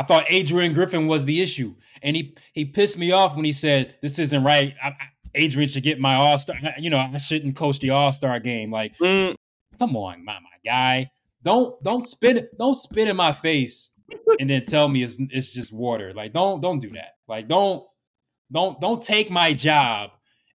[0.00, 3.52] I thought Adrian Griffin was the issue, and he he pissed me off when he
[3.52, 4.74] said this isn't right.
[4.82, 4.94] I, I-
[5.34, 6.56] Adrian should get my All Star.
[6.78, 8.72] You know, I shouldn't coach the All Star game.
[8.72, 9.34] Like, Mm,
[9.78, 11.10] come on, my my guy.
[11.44, 12.56] Don't don't spit.
[12.58, 13.94] Don't spit in my face
[14.40, 16.12] and then tell me it's it's just water.
[16.14, 17.16] Like, don't don't do that.
[17.28, 17.84] Like, don't
[18.50, 20.10] don't don't take my job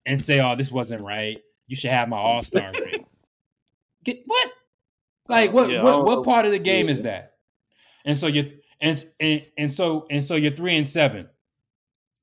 [0.06, 1.38] and say, oh, this wasn't right.
[1.68, 3.06] You should have my All Star ring.
[4.04, 4.52] Get what?
[5.30, 7.34] Like, what Yeah, what what part of the game is that?
[8.04, 9.04] And so you and
[9.58, 11.28] and so and so you're three and seven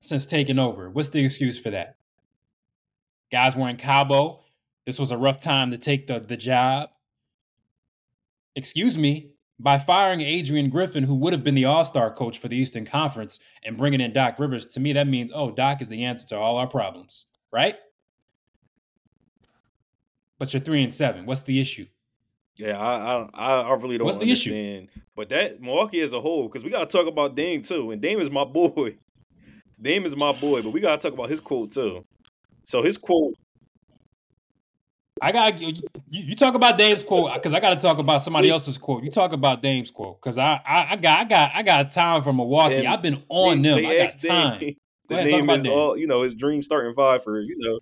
[0.00, 0.90] since taking over.
[0.90, 1.96] What's the excuse for that?
[3.30, 4.40] Guys were in Cabo.
[4.84, 6.90] This was a rough time to take the, the job.
[8.54, 12.48] Excuse me, by firing Adrian Griffin, who would have been the All Star coach for
[12.48, 15.88] the Eastern Conference, and bringing in Doc Rivers, to me that means oh, Doc is
[15.88, 17.76] the answer to all our problems, right?
[20.38, 21.24] But you're three and seven.
[21.24, 21.86] What's the issue?
[22.56, 24.50] Yeah, I, I I really don't What's the issue?
[24.50, 24.88] understand.
[25.14, 28.20] But that Milwaukee as a whole, because we gotta talk about Dame too, and Dame
[28.20, 28.96] is my boy.
[29.80, 32.04] Dame is my boy, but we gotta talk about his quote too.
[32.64, 33.34] So his quote,
[35.20, 35.74] I got you,
[36.10, 39.04] you talk about Dame's quote because I got to talk about somebody else's quote.
[39.04, 42.22] You talk about Dame's quote because I, I I got I got I got time
[42.22, 42.76] for Milwaukee.
[42.76, 43.82] And I've been on they, them.
[43.82, 44.76] they I got Dame- time.
[45.08, 45.72] The ahead, name is Dame.
[45.72, 46.22] all you know.
[46.22, 47.80] His dream starting five for you know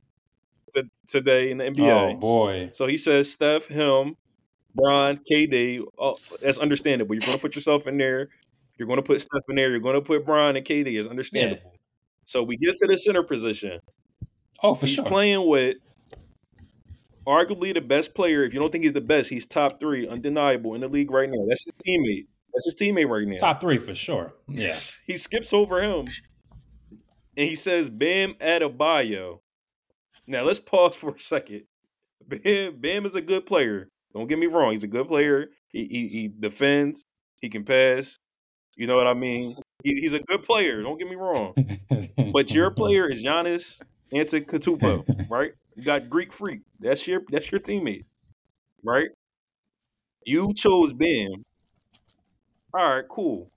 [0.75, 2.15] to, today in the NBA.
[2.17, 4.17] Oh boy, So he says Steph, him,
[4.75, 5.85] Bron, KD.
[5.99, 7.15] Oh, uh, that's understandable.
[7.15, 8.29] You're going to put yourself in there.
[8.79, 9.71] You're going to put Steph in there.
[9.71, 10.99] You're going to put Bron and KD.
[10.99, 11.75] It's understandable.
[12.25, 13.81] So we get to the center position.
[14.63, 14.87] oh for sure.
[14.87, 15.05] he's sure.
[15.05, 15.77] playing with
[17.27, 18.45] arguably the best player.
[18.45, 21.29] If you don't think he's the best, he's top three, undeniable in the league right
[21.29, 21.45] now.
[21.49, 22.27] That's his teammate.
[22.55, 23.37] That's his teammate right now.
[23.37, 24.35] Top three for sure.
[24.49, 24.77] Yeah.
[25.07, 26.07] He skips over him
[27.37, 29.41] and he says Bam Adebayo.
[30.27, 31.65] Now let's pause for a second.
[32.27, 33.89] Bam, Bam is a good player.
[34.15, 34.73] Don't get me wrong.
[34.73, 35.47] He's a good player.
[35.69, 37.05] He he, he defends.
[37.41, 38.19] He can pass.
[38.77, 39.57] You know what I mean?
[39.83, 40.83] He, he's a good player.
[40.83, 41.55] Don't get me wrong.
[42.33, 43.81] But your player is Giannis
[44.13, 45.53] Antetokounmpo, right?
[45.75, 46.61] You got Greek Freak.
[46.79, 48.05] That's your that's your teammate,
[48.85, 49.09] right?
[50.25, 51.45] You chose Bam.
[52.75, 53.51] All right, cool.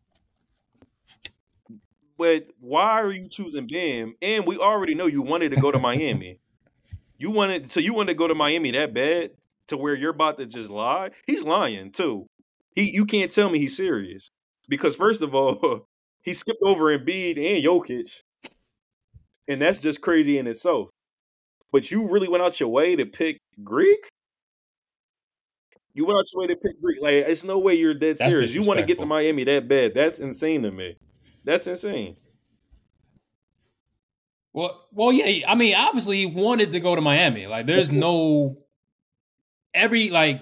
[2.17, 4.15] But why are you choosing Bam?
[4.21, 6.39] And we already know you wanted to go to Miami.
[7.17, 9.31] You wanted so you wanted to go to Miami that bad
[9.67, 11.11] to where you're about to just lie.
[11.25, 12.27] He's lying too.
[12.75, 14.29] He you can't tell me he's serious
[14.67, 15.87] because first of all,
[16.21, 18.21] he skipped over Embiid and Jokic,
[19.47, 20.89] and that's just crazy in itself.
[21.71, 23.99] But you really went out your way to pick Greek.
[25.95, 27.01] You went out your way to pick Greek.
[27.01, 28.51] Like, it's no way you're dead That's serious.
[28.51, 29.05] You want to get to.
[29.05, 29.93] Miami that bad.
[29.93, 30.97] That's insane to me.
[31.43, 32.15] That's insane.
[34.53, 35.47] Well, well, yeah.
[35.47, 37.47] I mean, obviously, he wanted to go to Miami.
[37.47, 38.62] Like, there's no
[39.73, 40.41] every like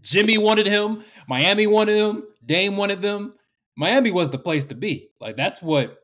[0.00, 1.02] Jimmy wanted him.
[1.28, 2.24] Miami wanted him.
[2.44, 3.34] Dame wanted them.
[3.76, 5.10] Miami was the place to be.
[5.20, 5.96] Like that's what.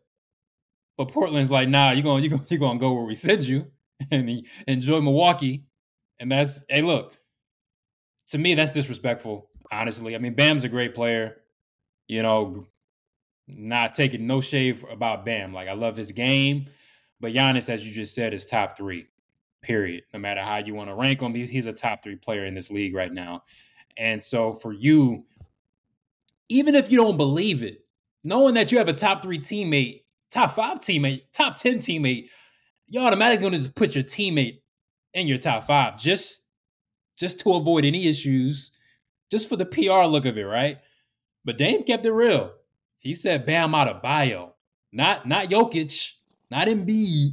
[0.96, 3.66] But Portland's like, nah, you're going, you're going, you're to go where we send you
[4.10, 5.66] and enjoy Milwaukee.
[6.18, 7.14] And that's, hey, look,
[8.30, 9.50] to me, that's disrespectful.
[9.70, 11.36] Honestly, I mean, Bam's a great player.
[12.08, 12.66] You know,
[13.48, 15.52] not taking no shade about Bam.
[15.52, 16.68] Like I love his game,
[17.20, 19.06] but Giannis, as you just said, is top three.
[19.66, 20.04] Period.
[20.14, 22.70] No matter how you want to rank him, he's, a top three player in this
[22.70, 23.42] league right now.
[23.96, 25.24] And so for you,
[26.48, 27.84] even if you don't believe it,
[28.22, 32.28] knowing that you have a top three teammate, top five teammate, top 10 teammate,
[32.86, 34.60] you're automatically going to just put your teammate
[35.14, 36.46] in your top five just
[37.16, 38.70] just to avoid any issues,
[39.32, 40.78] just for the PR look of it, right?
[41.44, 42.52] But Dame kept it real.
[42.98, 44.52] He said Bam Adebayo.
[44.92, 46.12] not not Jokic,
[46.52, 47.32] not Embiid.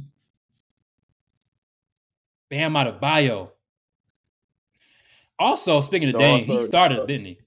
[2.54, 3.50] Bam Adebayo.
[5.40, 7.38] Also, speaking of Dame, he started, didn't he?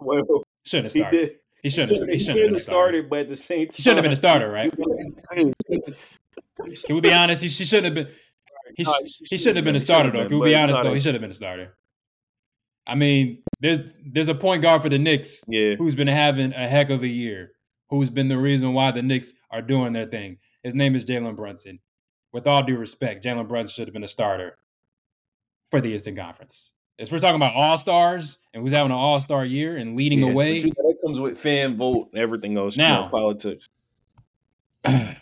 [0.00, 0.22] Well,
[0.64, 1.20] shouldn't have started.
[1.20, 1.36] He, did.
[1.62, 2.00] he shouldn't.
[2.00, 4.16] Have, he shouldn't have started, but at the same time, he shouldn't have been a
[4.16, 4.74] starter, right?
[5.34, 7.42] Can we be honest?
[7.42, 8.14] He, he shouldn't have been.
[8.74, 8.86] He,
[9.28, 10.26] he shouldn't have been a starter though.
[10.26, 10.94] Can we be honest though?
[10.94, 11.76] He should have been a starter.
[12.86, 15.74] I mean, there's there's a point guard for the Knicks yeah.
[15.74, 17.52] who's been having a heck of a year,
[17.90, 20.38] who's been the reason why the Knicks are doing their thing.
[20.62, 21.80] His name is Jalen Brunson.
[22.32, 24.58] With all due respect, Jalen Brunson should have been a starter
[25.70, 26.72] for the Eastern Conference.
[26.98, 30.20] If we're talking about all stars and who's having an all star year and leading
[30.20, 32.76] yeah, the way, you know, that comes with fan vote and everything else.
[32.76, 33.68] Now, you know, politics.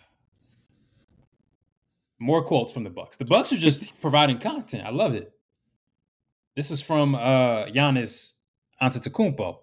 [2.19, 3.19] more quotes from the Bucks.
[3.19, 4.87] The Bucks are just providing content.
[4.87, 5.33] I love it.
[6.55, 8.33] This is from uh Giannis
[8.81, 9.59] Antetokounmpo.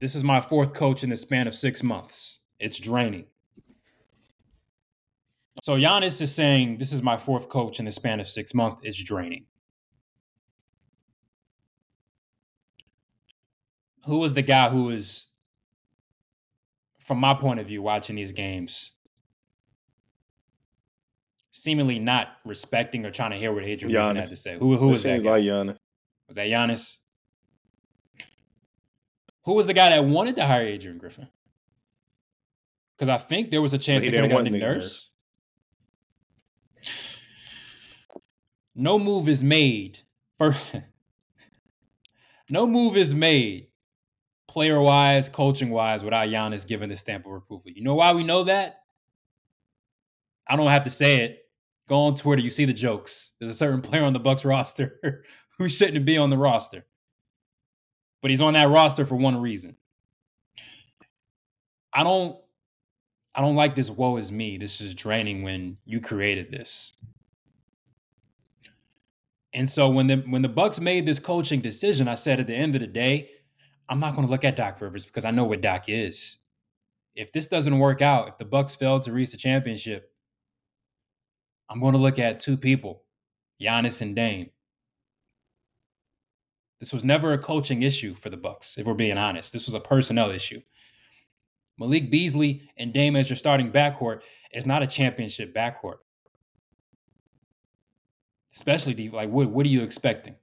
[0.00, 2.40] This is my fourth coach in the span of six months.
[2.60, 3.24] It's draining.
[5.62, 8.78] So Giannis is saying, "This is my fourth coach in the span of six months.
[8.82, 9.46] It's draining."
[14.06, 15.26] Who was the guy who was,
[17.00, 18.94] from my point of view, watching these games,
[21.52, 24.04] seemingly not respecting or trying to hear what Adrian Giannis.
[24.04, 24.58] Griffin had to say.
[24.58, 25.22] Who, who was that?
[25.22, 25.30] Guy?
[25.30, 25.76] Like Giannis.
[26.28, 26.96] Was that Giannis?
[29.44, 31.28] Who was the guy that wanted to hire Adrian Griffin?
[32.96, 35.10] Because I think there was a chance they could have gotten Nick Nurse.
[38.78, 39.98] No move is made.
[42.50, 43.68] No move is made,
[44.48, 47.70] player wise, coaching wise, without Giannis giving the stamp of approval.
[47.70, 48.84] You know why we know that?
[50.46, 51.40] I don't have to say it.
[51.88, 53.32] Go on Twitter, you see the jokes.
[53.38, 55.22] There's a certain player on the Bucks roster
[55.58, 56.86] who shouldn't be on the roster.
[58.22, 59.76] But he's on that roster for one reason.
[61.92, 62.38] I don't
[63.34, 64.56] I don't like this woe is me.
[64.56, 66.92] This is draining when you created this.
[69.52, 72.54] And so when the when the Bucks made this coaching decision, I said at the
[72.54, 73.30] end of the day,
[73.88, 76.38] I'm not going to look at Doc Rivers because I know what Doc is.
[77.14, 80.12] If this doesn't work out, if the Bucks fail to reach the championship,
[81.70, 83.02] I'm going to look at two people,
[83.60, 84.50] Giannis and Dame.
[86.80, 89.52] This was never a coaching issue for the Bucks, if we're being honest.
[89.52, 90.60] This was a personnel issue.
[91.78, 94.20] Malik Beasley and Dame as your starting backcourt
[94.52, 95.98] is not a championship backcourt.
[98.58, 100.34] Especially like what what are you expecting?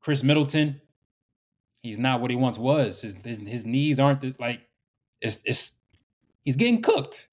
[0.00, 0.80] Khris Middleton,
[1.82, 3.00] he's not what he once was.
[3.00, 4.60] His his, his knees aren't the, like
[5.20, 5.76] it's it's
[6.44, 7.28] he's getting cooked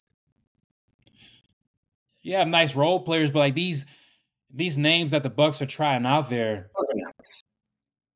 [2.23, 3.85] you have nice role players, but like these
[4.51, 6.69] these names that the Bucks are trying out there,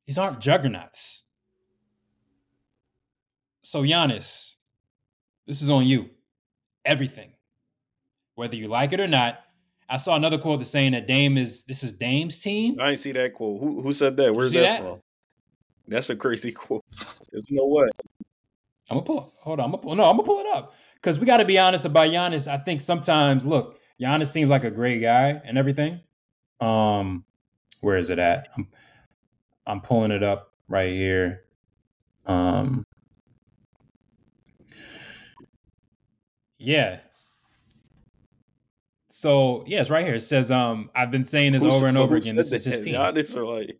[0.06, 1.24] these aren't juggernauts.
[3.64, 4.54] So Giannis,
[5.46, 6.10] this is on you.
[6.86, 7.32] Everything,
[8.36, 9.40] whether you like it or not.
[9.90, 12.78] I saw another quote that's saying that Dame is this is Dame's team.
[12.80, 13.62] I didn't see that quote.
[13.62, 14.34] Who who said that?
[14.34, 15.02] Where's that, that, from?
[15.88, 16.84] That's a crazy quote.
[17.32, 17.88] There's no way.
[18.90, 19.34] I'm gonna pull.
[19.40, 19.66] Hold on.
[19.66, 19.96] I'm gonna pull.
[19.96, 22.48] No, I'm gonna pull it up because we got to be honest about Giannis.
[22.48, 26.02] I think sometimes, look, Giannis seems like a great guy and everything.
[26.60, 27.26] Um,
[27.82, 28.50] where is it at?
[28.58, 28.68] I'm,
[29.66, 31.44] I'm pulling it up right here.
[32.26, 32.84] Um,
[36.58, 37.00] yeah.
[39.18, 40.14] So yeah, it's right here.
[40.14, 42.36] It says, um, I've been saying this who, over and over again.
[42.36, 42.94] This is his team.
[42.94, 43.76] Giannis or like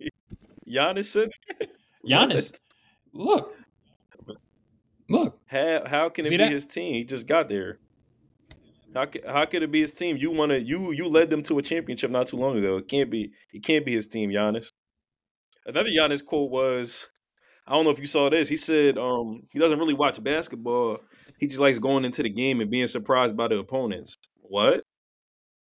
[0.68, 1.30] Giannis said
[2.10, 2.58] Giannis.
[3.14, 3.54] Look.
[5.08, 5.40] Look.
[5.46, 6.52] How how can it be that?
[6.52, 6.96] his team?
[6.96, 7.78] He just got there.
[8.96, 10.18] How how could it be his team?
[10.18, 12.78] You want to you you led them to a championship not too long ago.
[12.78, 14.72] It can't be it can't be his team, Giannis.
[15.68, 17.10] Another Giannis quote was,
[17.68, 18.50] I don't know if you saw this.
[18.50, 20.98] He said um he doesn't really watch basketball.
[21.38, 24.18] He just likes going into the game and being surprised by the opponents.
[24.42, 24.84] What?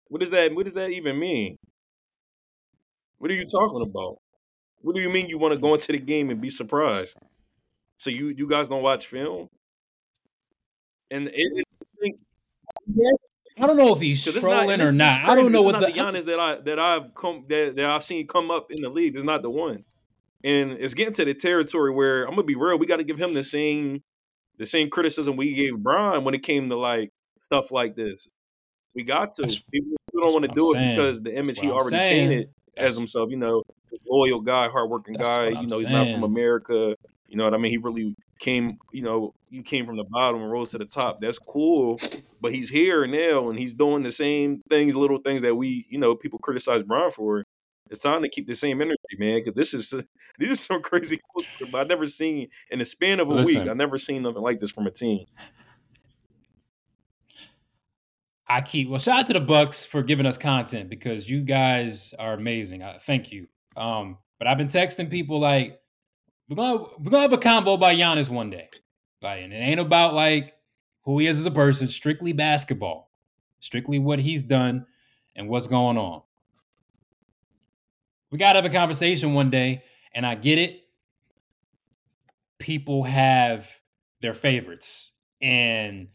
[0.08, 1.58] What does that what does that even mean?
[3.18, 4.18] What are you talking about?
[4.82, 7.18] What do you mean you want to go into the game and be surprised?
[7.98, 9.50] So you you guys don't watch film?
[11.12, 11.66] And it,
[12.02, 12.16] it,
[12.88, 13.26] yes,
[13.58, 15.30] I don't know if he's trolling not, or not.
[15.30, 18.04] I don't know what the, the Giannis that I that I've come that, that I've
[18.04, 19.86] seen come up in the league is not the one.
[20.44, 22.78] And it's getting to the territory where I'm gonna be real.
[22.78, 24.04] We got to give him the same
[24.58, 28.28] the same criticism we gave Brian when it came to like stuff like this.
[28.94, 29.44] We got to.
[29.44, 29.62] That's,
[30.16, 30.96] People don't want to do it saying.
[30.96, 33.30] because the image he already painted as himself.
[33.30, 35.48] You know, this loyal guy, hardworking guy.
[35.50, 35.92] You know, he's saying.
[35.92, 36.96] not from America.
[37.28, 37.72] You know what I mean?
[37.72, 38.78] He really came.
[38.94, 41.20] You know, he came from the bottom and rose to the top.
[41.20, 42.00] That's cool.
[42.40, 45.98] But he's here now, and he's doing the same things, little things that we, you
[45.98, 47.44] know, people criticize Brian for.
[47.92, 49.42] It's time to keep the same energy, man.
[49.44, 49.94] Because this is
[50.40, 51.20] these are some crazy.
[51.60, 53.70] But I've never seen in the span of a Listen, week.
[53.70, 55.26] I've never seen nothing like this from a team.
[58.48, 59.00] I keep well.
[59.00, 62.84] Shout out to the Bucks for giving us content because you guys are amazing.
[62.84, 63.48] I, thank you.
[63.76, 65.80] Um, but I've been texting people like
[66.48, 68.70] we're gonna we're gonna have a combo by Giannis one day.
[69.22, 70.54] Like, and it ain't about like
[71.04, 71.88] who he is as a person.
[71.88, 73.12] Strictly basketball,
[73.62, 74.86] strictly what he's done
[75.36, 76.22] and what's going on.
[78.32, 79.84] We gotta have a conversation one day,
[80.14, 80.82] and I get it.
[82.60, 83.70] People have
[84.22, 86.10] their favorites and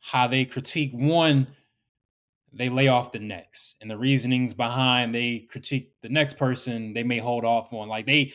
[0.00, 1.46] how they critique one
[2.52, 7.02] they lay off the next and the reasonings behind they critique the next person they
[7.02, 8.32] may hold off on like they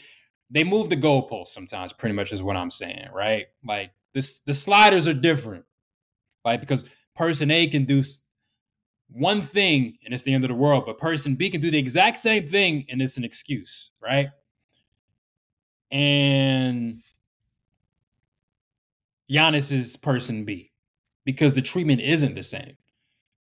[0.50, 3.48] they move the goalposts sometimes pretty much is what i'm saying right?
[3.66, 5.66] Like this the sliders are different
[6.44, 8.04] like because person a can do
[9.10, 11.78] one thing and it's the end of the world but person b can do the
[11.78, 14.30] exact same thing and it's an excuse right?
[15.92, 17.02] And
[19.30, 20.72] Giannis is person B
[21.26, 22.78] because the treatment isn't the same,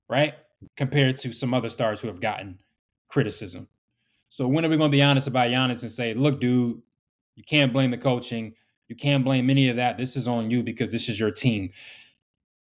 [0.09, 0.33] right?
[0.75, 2.59] Compared to some other stars who have gotten
[3.07, 3.67] criticism.
[4.29, 6.81] So when are we going to be honest about Giannis and say, look, dude,
[7.35, 8.53] you can't blame the coaching.
[8.87, 9.97] You can't blame any of that.
[9.97, 11.71] This is on you because this is your team.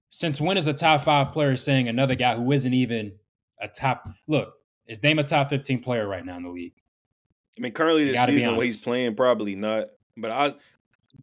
[0.09, 3.13] Since when is a top five player saying another guy who isn't even
[3.59, 4.53] a top look,
[4.87, 6.75] is Dame a top 15 player right now in the league?
[7.57, 9.87] I mean, currently this season, what he's playing, probably not.
[10.15, 10.53] But I,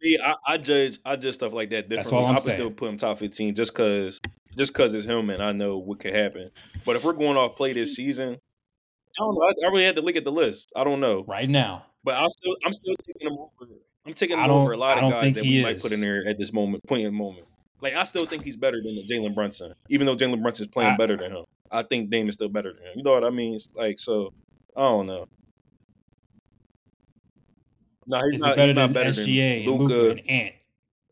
[0.01, 1.95] me, I, I, judge, I judge stuff like that differently.
[1.97, 2.57] That's all I'm I would saying.
[2.57, 4.19] still put him top 15 just because
[4.55, 6.49] just because it's him and I know what could happen.
[6.85, 9.41] But if we're going off play this season, I don't know.
[9.41, 10.71] I, I, really had to look at the list.
[10.75, 11.85] I don't know right now.
[12.03, 13.71] But I'm still I'm still taking him over.
[14.05, 15.63] I'm taking him over a lot of guys that we is.
[15.63, 17.47] might put in there at this moment, point in moment.
[17.81, 20.93] Like I still think he's better than Jalen Brunson, even though Jalen Brunson is playing
[20.93, 21.45] I, better than him.
[21.71, 22.93] I think Dame is still better than him.
[22.95, 23.55] You know what I mean?
[23.55, 24.33] It's like so.
[24.77, 25.27] I don't know.
[28.07, 30.55] No, he's, not, better, he's not better SGA, than Luka and Ant.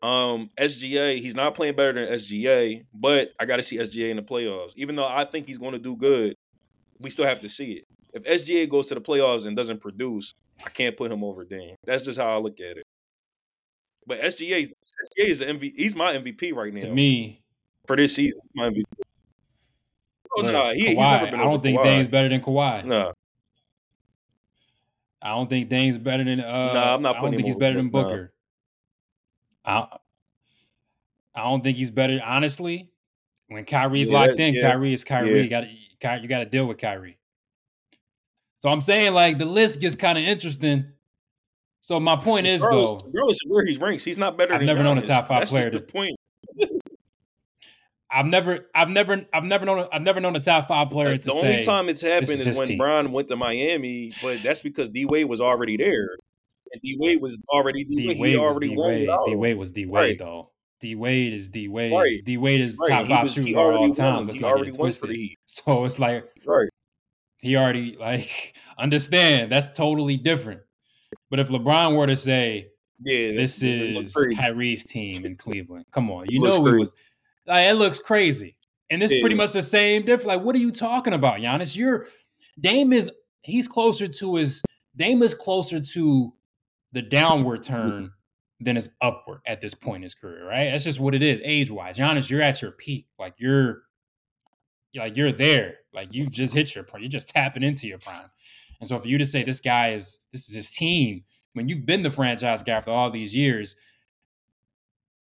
[0.02, 4.16] Um, SGA, he's not playing better than SGA, but I got to see SGA in
[4.16, 4.72] the playoffs.
[4.76, 6.36] Even though I think he's going to do good,
[7.00, 7.84] we still have to see it.
[8.12, 10.34] If SGA goes to the playoffs and doesn't produce,
[10.64, 11.76] I can't put him over Dame.
[11.84, 12.84] That's just how I look at it.
[14.06, 15.72] But SGA, SGA is the MVP.
[15.76, 16.80] He's my MVP right now.
[16.80, 17.42] To me,
[17.86, 18.82] for this season, my MVP.
[20.36, 21.84] Oh, no, nah, he, I don't think Kawhi.
[21.84, 22.84] Dame's better than Kawhi.
[22.84, 23.02] No.
[23.04, 23.12] Nah.
[25.24, 26.40] I don't think Dame's better than.
[26.40, 27.16] Uh, no, I'm not.
[27.16, 28.34] I don't think he's better than Booker.
[29.64, 29.88] I
[31.34, 32.20] I don't think he's better.
[32.22, 32.90] Honestly,
[33.48, 34.70] when Kyrie's yeah, locked in, yeah.
[34.70, 35.36] Kyrie is Kyrie.
[35.36, 35.42] Yeah.
[35.42, 37.16] You got you got to deal with Kyrie.
[38.60, 40.84] So I'm saying like the list gets kind of interesting.
[41.80, 44.54] So my point is though, regardless of where he ranks, he's not better.
[44.54, 44.84] I've never Giannis.
[44.84, 45.70] known a top five That's player.
[45.70, 46.16] to point.
[48.14, 51.24] I've never, I've never, I've never known, I've never known a top five player to
[51.24, 51.48] the say.
[51.48, 52.78] only time it's happened is, is when team.
[52.78, 56.16] Bron went to Miami, but that's because D Wade was already there.
[56.72, 58.16] And D Wade was already D Wade.
[58.16, 59.08] He already D Wade.
[59.26, 60.18] D Wade was D Wade right.
[60.18, 60.52] though.
[60.80, 61.92] D Wade is D Wade.
[61.92, 62.24] Right.
[62.24, 62.90] D Wade is right.
[62.90, 64.28] top five shooter of all time.
[64.28, 65.10] Let's not get twisted.
[65.46, 66.68] So it's like right.
[67.40, 70.60] He already like understand that's totally different.
[71.30, 72.68] But if LeBron were to say,
[73.00, 76.94] "Yeah, this is Kyrie's team in Cleveland," come on, you know it was
[77.46, 78.56] like it looks crazy,
[78.90, 79.20] and it's yeah.
[79.20, 80.26] pretty much the same difference.
[80.26, 81.76] Like, what are you talking about, Giannis?
[81.76, 82.06] You're
[82.60, 83.10] Dame is
[83.42, 84.62] he's closer to his
[84.96, 86.32] Dame is closer to
[86.92, 88.10] the downward turn
[88.60, 90.70] than it's upward at this point in his career, right?
[90.70, 91.98] That's just what it is, age wise.
[91.98, 93.08] Giannis, you're at your peak.
[93.18, 93.82] Like you're
[94.94, 95.78] like you're there.
[95.92, 97.02] Like you've just hit your prime.
[97.02, 98.30] You're just tapping into your prime.
[98.80, 101.24] And so for you to say this guy is this is his team,
[101.54, 103.76] when you've been the franchise guy for all these years,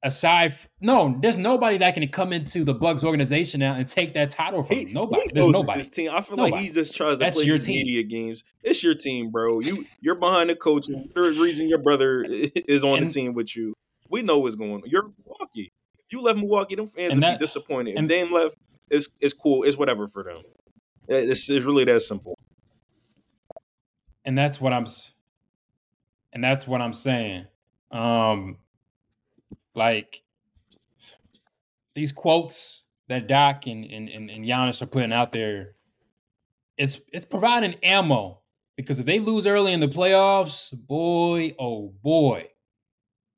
[0.03, 4.15] aside f- no, there's nobody that can come into the Bucks organization now and take
[4.15, 4.93] that title from he, him.
[4.93, 5.31] Nobody.
[5.33, 5.79] There's nobody.
[5.79, 6.11] His team.
[6.13, 6.53] I feel nobody.
[6.53, 7.79] like he just tries to That's play your team.
[7.79, 8.45] media games.
[8.63, 9.61] It's your team, bro.
[9.61, 10.87] You you're behind the coach.
[10.89, 13.75] The reason your brother is on and, the team with you.
[14.09, 14.83] We know what's going on.
[14.87, 15.73] You're Milwaukee.
[16.07, 17.97] If you left Milwaukee, them fans would be disappointed.
[17.97, 18.57] And, Dame left,
[18.91, 19.63] it's it's cool.
[19.63, 20.43] It's whatever for them.
[21.09, 22.39] It's, it's really that simple.
[24.25, 24.87] And that's what I'm
[26.33, 27.47] And that's what I'm saying.
[27.91, 28.59] Um,
[29.75, 30.23] like
[31.95, 35.75] these quotes that Doc and, and, and, and Giannis are putting out there,
[36.79, 38.41] it's it's providing ammo
[38.77, 42.49] because if they lose early in the playoffs, boy, oh boy.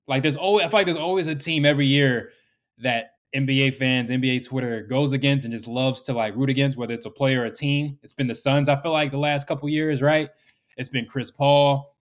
[0.07, 2.31] Like there's always I feel like there's always a team every year
[2.79, 6.95] that NBA fans, NBA Twitter goes against and just loves to like root against, whether
[6.95, 7.99] it's a player or a team.
[8.03, 10.31] It's been the Suns, I feel like, the last couple years, right?
[10.77, 11.97] It's been Chris Paul.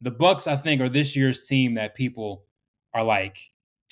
[0.00, 2.44] The Bucks, I think, are this year's team that people
[2.92, 3.38] are like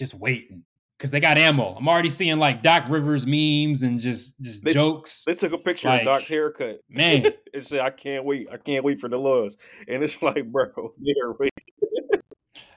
[0.01, 0.65] just waiting
[0.97, 1.75] because they got ammo.
[1.77, 5.25] I'm already seeing like Doc Rivers memes and just just They- jokes.
[5.25, 6.81] They took a picture Like, of Doc's haircut.
[6.89, 8.49] Man, it said, "I can't wait.
[8.51, 10.67] I can't wait for the loss." And it's like, bro,
[10.99, 11.51] they're waiting.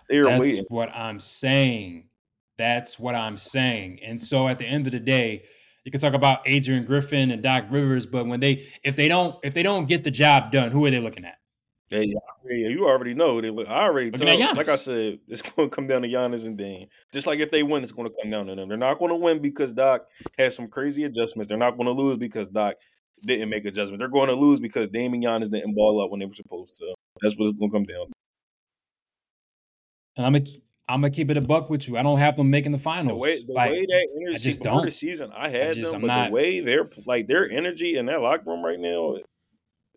[0.09, 0.65] they're That's waiting.
[0.67, 2.09] what I'm saying.
[2.57, 3.99] That's what I'm saying.
[4.05, 5.43] And so at the end of the day,
[5.85, 9.35] you can talk about Adrian Griffin and Doc Rivers, but when they if they don't
[9.43, 11.37] if they don't get the job done, who are they looking at?
[11.93, 13.39] Yeah, you already know.
[13.41, 13.67] They look.
[13.67, 14.39] I already told.
[14.57, 16.87] Like I said, it's going to come down to Giannis and Dame.
[17.13, 18.67] Just like if they win, it's going to come down to them.
[18.69, 20.05] They're not going to win because Doc
[20.37, 21.49] has some crazy adjustments.
[21.49, 22.75] They're not going to lose because Doc
[23.23, 23.99] didn't make adjustments.
[24.01, 26.75] They're going to lose because Dame and Giannis didn't ball up when they were supposed
[26.75, 26.93] to.
[27.21, 28.13] That's what it's going to come down to.
[30.17, 30.45] And I'm gonna
[30.89, 31.97] I'm gonna keep it a buck with you.
[31.97, 33.17] I don't have them making the finals.
[33.17, 34.93] The way, the Like, way that energy just the don't.
[34.93, 38.05] season, I had just- them, I'm but not- the way they're like their energy in
[38.07, 39.17] that locker room right now,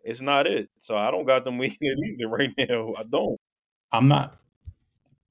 [0.07, 0.71] it's not it.
[0.79, 2.95] So I don't got them winning it either right now.
[2.97, 3.39] I don't.
[3.93, 4.39] I'm not.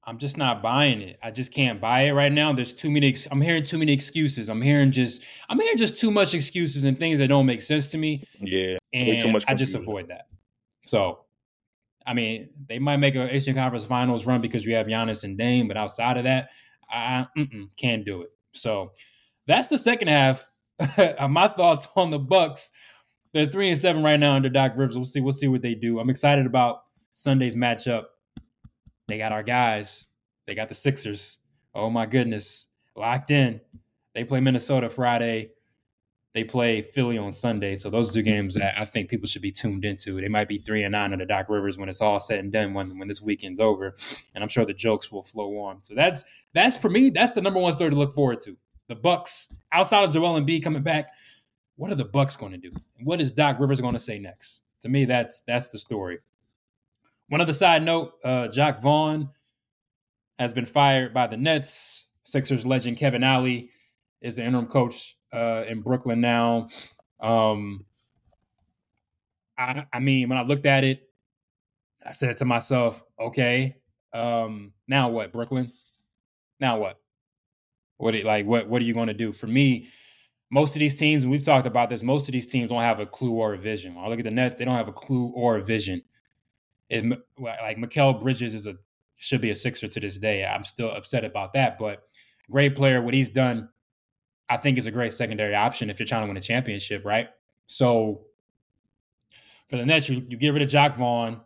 [0.08, 1.18] I'm just not buying it.
[1.20, 2.52] I just can't buy it right now.
[2.52, 3.16] There's too many.
[3.32, 4.48] I'm hearing too many excuses.
[4.48, 5.24] I'm hearing just.
[5.48, 8.24] I'm hearing just too much excuses and things that don't make sense to me.
[8.38, 10.28] Yeah, and too much I just avoid that.
[10.84, 11.24] So,
[12.06, 15.36] I mean, they might make an Eastern Conference Finals run because you have Giannis and
[15.36, 16.50] Dame, but outside of that,
[16.88, 17.26] I
[17.76, 18.30] can't do it.
[18.54, 18.92] So,
[19.48, 20.48] that's the second half
[20.78, 22.70] of my thoughts on the Bucks.
[23.36, 24.96] They're three and seven right now under Doc Rivers.
[24.96, 25.20] We'll see.
[25.20, 25.98] We'll see what they do.
[25.98, 26.82] I'm excited about
[27.14, 28.04] Sunday's matchup.
[29.08, 30.06] They got our guys.
[30.46, 31.38] They got the Sixers.
[31.74, 32.66] Oh my goodness,
[32.96, 33.60] locked in.
[34.14, 35.50] They play Minnesota Friday
[36.36, 37.76] they play Philly on Sunday.
[37.76, 40.20] So those two games that I think people should be tuned into.
[40.20, 42.74] They might be three and nine under Doc Rivers when it's all said and done
[42.74, 43.96] when when this weekend's over.
[44.34, 45.82] And I'm sure the jokes will flow on.
[45.82, 48.54] So that's that's for me, that's the number one story to look forward to.
[48.88, 51.08] The Bucks, outside of Joel Embiid coming back,
[51.76, 52.72] what are the Bucks going to do?
[53.02, 54.62] What is Doc Rivers going to say next?
[54.82, 56.18] To me, that's that's the story.
[57.28, 59.30] One other side note, uh, Jacque Vaughn
[60.38, 62.04] has been fired by the Nets.
[62.24, 63.70] Sixers legend Kevin Ollie
[64.20, 66.68] is the interim coach uh, in Brooklyn now.
[67.20, 67.86] Um,
[69.56, 71.08] I, I mean, when I looked at it,
[72.04, 73.76] I said to myself, okay,
[74.12, 75.70] um, now what, Brooklyn?
[76.60, 77.00] Now what?
[77.98, 78.46] What like?
[78.46, 79.32] What what are you going to do?
[79.32, 79.88] For me,
[80.50, 83.00] most of these teams, and we've talked about this, most of these teams don't have
[83.00, 83.94] a clue or a vision.
[83.94, 86.02] When I look at the Nets, they don't have a clue or a vision.
[86.88, 87.04] It,
[87.38, 88.74] like Mikal Bridges is a
[89.16, 90.44] should be a Sixer to this day.
[90.44, 92.02] I'm still upset about that, but
[92.50, 93.00] great player.
[93.02, 93.68] What he's done,
[94.48, 97.28] I think, is a great secondary option if you're trying to win a championship, right?
[97.66, 98.26] So
[99.68, 101.40] for the Nets, you, you get rid of Jacque Vaughn.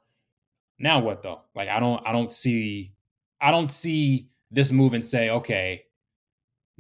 [0.79, 1.43] Now what though?
[1.55, 2.93] Like I don't I don't see
[3.41, 5.85] I don't see this move and say, okay,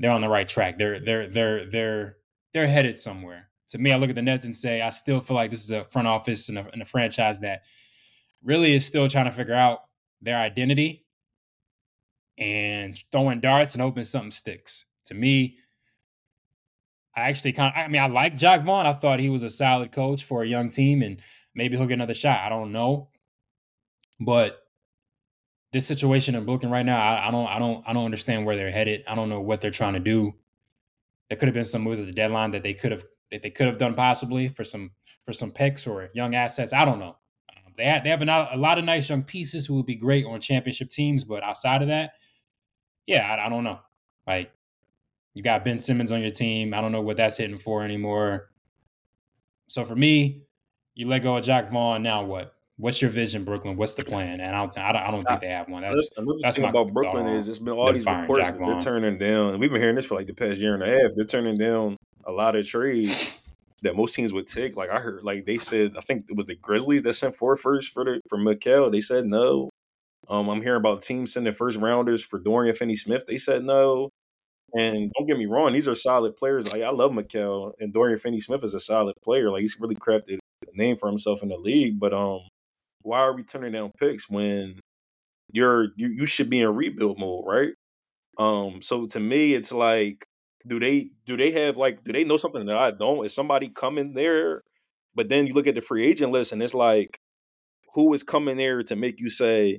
[0.01, 0.79] they're on the right track.
[0.79, 2.17] They're they're they're they're
[2.53, 3.49] they're headed somewhere.
[3.69, 5.71] To me, I look at the Nets and say, I still feel like this is
[5.71, 7.63] a front office and a, and a franchise that
[8.43, 9.83] really is still trying to figure out
[10.21, 11.05] their identity
[12.39, 14.87] and throwing darts and hoping something sticks.
[15.05, 15.59] To me,
[17.15, 18.87] I actually kind of, I mean, I like Jacque Vaughn.
[18.87, 21.21] I thought he was a solid coach for a young team and
[21.55, 22.41] maybe he'll get another shot.
[22.41, 23.11] I don't know.
[24.19, 24.60] But
[25.73, 28.57] this situation in Brooklyn right now, I, I don't, I don't, I don't understand where
[28.57, 29.05] they're headed.
[29.07, 30.35] I don't know what they're trying to do.
[31.29, 33.51] There could have been some moves at the deadline that they could have, that they
[33.51, 34.91] could have done possibly for some,
[35.25, 36.73] for some picks or young assets.
[36.73, 37.16] I don't know.
[37.51, 39.95] Um, they have, they have a, a lot of nice young pieces who would be
[39.95, 42.14] great on championship teams, but outside of that,
[43.07, 43.79] yeah, I, I don't know.
[44.27, 44.51] Like
[45.35, 46.75] you got Ben Simmons on your team.
[46.75, 48.51] I don't know what that's hitting for anymore.
[49.68, 50.43] So for me,
[50.95, 52.03] you let go of Jacque Vaughn.
[52.03, 52.55] Now what?
[52.81, 53.76] What's your vision, Brooklyn?
[53.76, 54.41] What's the plan?
[54.41, 55.83] And I don't, I don't, I don't think they have one.
[55.83, 58.81] That's Another that's thing my about Brooklyn is it's been all these reports that they're
[58.81, 59.51] turning down.
[59.51, 61.12] and We've been hearing this for like the past year and a half.
[61.14, 63.39] They're turning down a lot of trades
[63.83, 64.76] that most teams would take.
[64.76, 67.57] Like I heard, like they said, I think it was the Grizzlies that sent four
[67.59, 68.91] first for the for Mikal.
[68.91, 69.68] They said no.
[70.28, 73.26] Um, I'm hearing about teams sending first rounders for Dorian Finney-Smith.
[73.26, 74.11] They said no.
[74.72, 76.72] And don't get me wrong, these are solid players.
[76.72, 79.51] Like I love Mikal and Dorian Finney-Smith is a solid player.
[79.51, 81.99] Like he's really crafted a name for himself in the league.
[81.99, 82.41] But um,
[83.03, 84.81] why are we turning down picks when
[85.53, 87.73] you're you, you should be in rebuild mode, right?
[88.39, 90.27] Um, so to me, it's like,
[90.69, 93.25] do they do they have like do they know something that I don't?
[93.27, 94.63] Is somebody coming there?
[95.15, 97.19] But then you look at the free agent list and it's like,
[97.95, 99.79] who is coming there to make you say,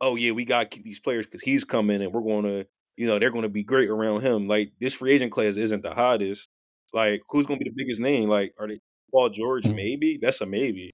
[0.00, 2.66] oh yeah, we got to keep these players because he's coming and we're going to,
[2.96, 4.48] you know, they're going to be great around him.
[4.48, 6.48] Like this free agent class isn't the hottest.
[6.92, 8.28] Like who's going to be the biggest name?
[8.28, 8.80] Like are they
[9.12, 9.64] Paul George?
[9.64, 9.74] Mhm.
[9.76, 10.92] Maybe that's a maybe.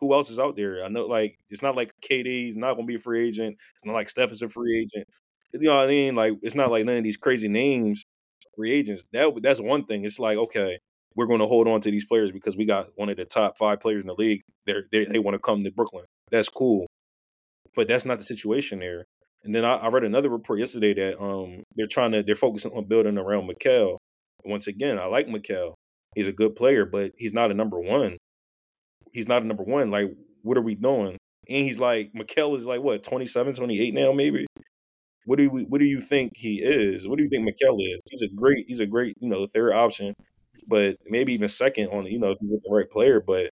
[0.00, 0.84] Who else is out there?
[0.84, 3.56] I know like it's not like KD is not going to be a free agent.
[3.74, 5.08] It's not like Steph is a free agent.
[5.52, 6.14] You know what I mean?
[6.14, 8.04] Like it's not like none of these crazy names
[8.56, 9.04] free agents.
[9.12, 10.04] That that's one thing.
[10.04, 10.78] It's like okay,
[11.14, 13.58] we're going to hold on to these players because we got one of the top
[13.58, 14.42] five players in the league.
[14.66, 16.04] They're, they they want to come to Brooklyn.
[16.30, 16.86] That's cool,
[17.74, 19.04] but that's not the situation there.
[19.44, 22.72] And then I, I read another report yesterday that um they're trying to they're focusing
[22.72, 23.96] on building around Mikal.
[24.44, 25.74] Once again, I like Mikal.
[26.14, 28.16] He's a good player, but he's not a number one.
[29.12, 29.90] He's not a number one.
[29.90, 31.18] Like, what are we doing?
[31.48, 34.46] And he's like, Mikal is like what 27, 28 now, maybe.
[35.24, 37.06] What do we what do you think he is?
[37.06, 38.00] What do you think Mikal is?
[38.10, 40.14] He's a great he's a great, you know, third option,
[40.66, 43.50] but maybe even second on, you know, if you get the right player, but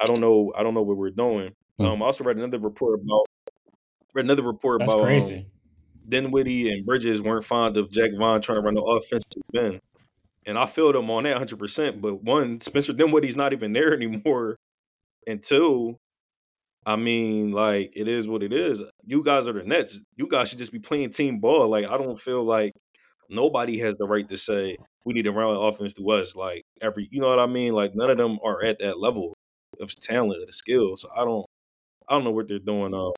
[0.00, 1.52] I don't know I don't know what we're doing.
[1.78, 1.86] Hmm.
[1.86, 3.26] Um I also read another report about
[4.14, 5.46] read another report That's about um, crazy.
[6.08, 9.80] Dinwiddie and Bridges weren't fond of Jacque Vaughn trying to run the offensive end.
[10.46, 12.00] And I feel them on that 100%.
[12.00, 14.56] But one, Spencer Dinwiddie's not even there anymore.
[15.26, 15.96] And two,
[16.84, 18.82] I mean, like, it is what it is.
[19.04, 20.00] You guys are the Nets.
[20.16, 21.68] You guys should just be playing team ball.
[21.68, 22.72] Like, I don't feel like
[23.28, 26.34] nobody has the right to say we need to run offense to us.
[26.34, 27.72] Like, every, you know what I mean?
[27.72, 29.34] Like, none of them are at that level
[29.80, 30.96] of talent, of the skill.
[30.96, 31.46] So I don't,
[32.08, 32.94] I don't know what they're doing.
[32.94, 33.12] Um,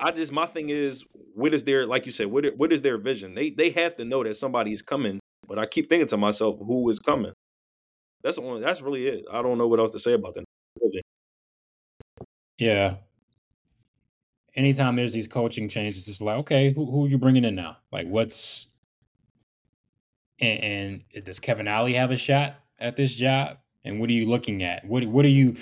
[0.00, 1.04] I just my thing is,
[1.34, 3.34] what is their like you said, what what is their vision?
[3.34, 5.18] They they have to know that somebody is coming.
[5.48, 7.32] But I keep thinking to myself, who is coming?
[8.22, 9.24] That's the only, that's really it.
[9.32, 10.44] I don't know what else to say about that.
[12.58, 12.96] Yeah.
[14.54, 17.78] Anytime there's these coaching changes, it's like, okay, who, who are you bringing in now?
[17.92, 18.72] Like, what's
[20.40, 23.58] and, and does Kevin Ollie have a shot at this job?
[23.84, 24.84] And what are you looking at?
[24.84, 25.56] What what are you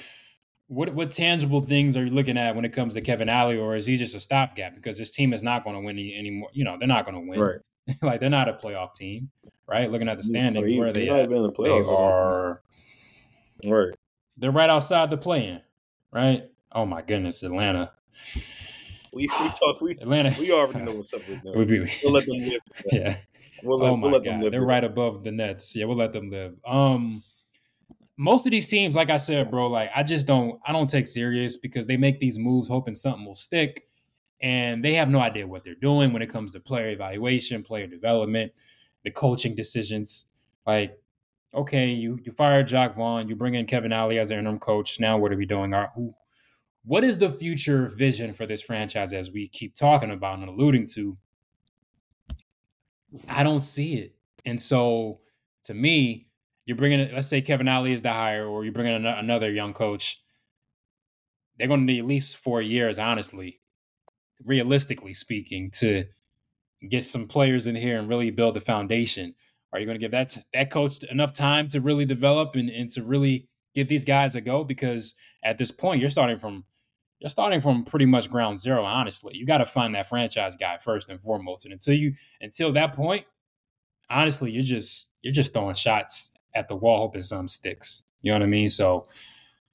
[0.68, 3.76] what what tangible things are you looking at when it comes to Kevin Ollie, or
[3.76, 4.74] is he just a stopgap?
[4.74, 6.51] Because this team is not going to win any, anymore.
[6.53, 7.41] You know, they're not going to win.
[7.41, 7.61] Right.
[8.03, 9.30] like they're not a playoff team,
[9.68, 9.91] right?
[9.91, 11.24] Looking at the standings, They're where they at?
[11.24, 11.89] even in the They playoffs.
[12.01, 12.62] are
[13.64, 13.95] Right.
[14.37, 15.61] they're right outside the play-in,
[16.12, 16.45] right?
[16.72, 17.93] Oh my goodness, Atlanta.
[19.12, 20.34] We we talk we Atlanta.
[20.39, 21.55] we already know what's up with them.
[21.55, 22.61] We- We'll let them live.
[22.93, 23.16] yeah.
[23.62, 24.53] We'll let, oh we'll my them god, live.
[24.53, 25.74] they're right above the Nets.
[25.74, 26.55] Yeah, we'll let them live.
[26.66, 27.22] Um,
[28.18, 31.07] most of these teams, like I said, bro, like I just don't, I don't take
[31.07, 33.89] serious because they make these moves hoping something will stick,
[34.41, 37.87] and they have no idea what they're doing when it comes to player evaluation, player
[37.87, 38.53] development,
[39.05, 40.26] the coaching decisions.
[40.66, 40.99] Like,
[41.55, 45.01] okay, you you fire Jacque Vaughn, you bring in Kevin Ollie as an interim coach.
[45.01, 45.72] Now, what are we doing?
[45.72, 46.14] Are who?
[46.84, 50.87] What is the future vision for this franchise as we keep talking about and alluding
[50.95, 51.16] to?
[53.28, 54.14] I don't see it.
[54.45, 55.20] And so
[55.64, 56.28] to me,
[56.64, 59.51] you're bringing let's say Kevin Alley is the hire, or you bring in an- another
[59.51, 60.22] young coach.
[61.59, 63.61] They're going to need at least four years, honestly,
[64.45, 66.05] realistically speaking, to
[66.89, 69.34] get some players in here and really build the foundation.
[69.72, 72.91] Are you going to give that that coach enough time to really develop and, and
[72.93, 74.64] to really give these guys a go?
[74.64, 76.64] Because at this point, you're starting from
[77.18, 78.84] you're starting from pretty much ground zero.
[78.84, 81.64] Honestly, you got to find that franchise guy first and foremost.
[81.64, 83.24] And until you until that point,
[84.11, 88.05] honestly, you're just you're just throwing shots at the wall, hoping some sticks.
[88.22, 88.68] You know what I mean?
[88.68, 89.07] So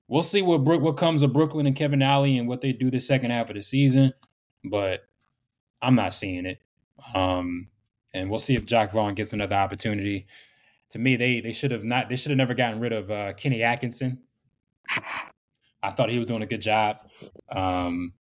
[0.08, 3.00] we'll see what what comes of Brooklyn and Kevin Ollie and what they do the
[3.00, 4.12] second half of the season.
[4.64, 5.00] But
[5.80, 6.58] I'm not seeing it.
[7.14, 7.68] Um,
[8.14, 10.26] and we'll see if Jacque Vaughn gets another opportunity.
[10.90, 13.32] To me, they they should have not they should have never gotten rid of uh,
[13.32, 14.20] Kenny Atkinson.
[15.82, 16.98] I thought he was doing a good job.
[17.50, 18.12] Um,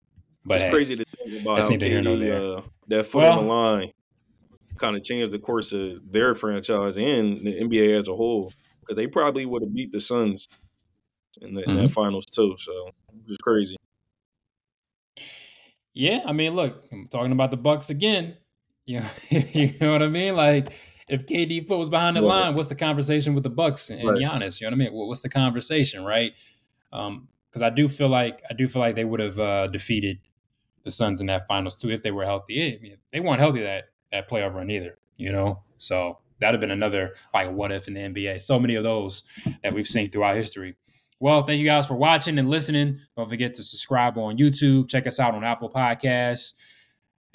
[0.45, 1.67] but It's crazy to think about how.
[1.67, 3.91] Uh, that foot Well- on the line
[4.77, 8.95] kind of changed the course of their franchise and the NBA as a whole because
[8.95, 10.47] they probably would have beat the Suns
[11.41, 11.81] in, the, in Mm-hmm.
[11.83, 12.55] that finals too.
[12.57, 12.89] So
[13.19, 13.75] it's just crazy.
[15.93, 18.37] Yeah, I mean, look, I'm talking about the Bucks again.
[18.85, 20.35] You know, you know what I mean?
[20.35, 20.71] Like,
[21.07, 22.27] if KD foot was behind the Right.
[22.27, 24.17] line, what's the conversation with the Bucks and Right.
[24.21, 24.61] Giannis?
[24.61, 24.93] You know what I mean?
[24.93, 26.33] What's the conversation, right?
[26.93, 30.19] Um, because I do feel like I do feel like they would have uh, defeated
[30.83, 32.75] the Suns in that finals too if they were healthy.
[32.75, 34.97] I mean, they weren't healthy that that playoff run either.
[35.17, 38.41] You know, so that'd have been another like what if in the NBA.
[38.41, 39.23] So many of those
[39.63, 40.75] that we've seen throughout history.
[41.21, 42.99] Well, thank you guys for watching and listening.
[43.15, 44.89] Don't forget to subscribe on YouTube.
[44.89, 46.53] Check us out on Apple Podcasts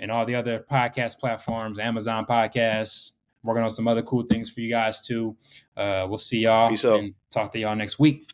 [0.00, 3.12] and all the other podcast platforms, Amazon Podcasts.
[3.44, 5.36] Working on some other cool things for you guys too.
[5.76, 8.28] Uh, we'll see y'all Peace and talk to y'all next week.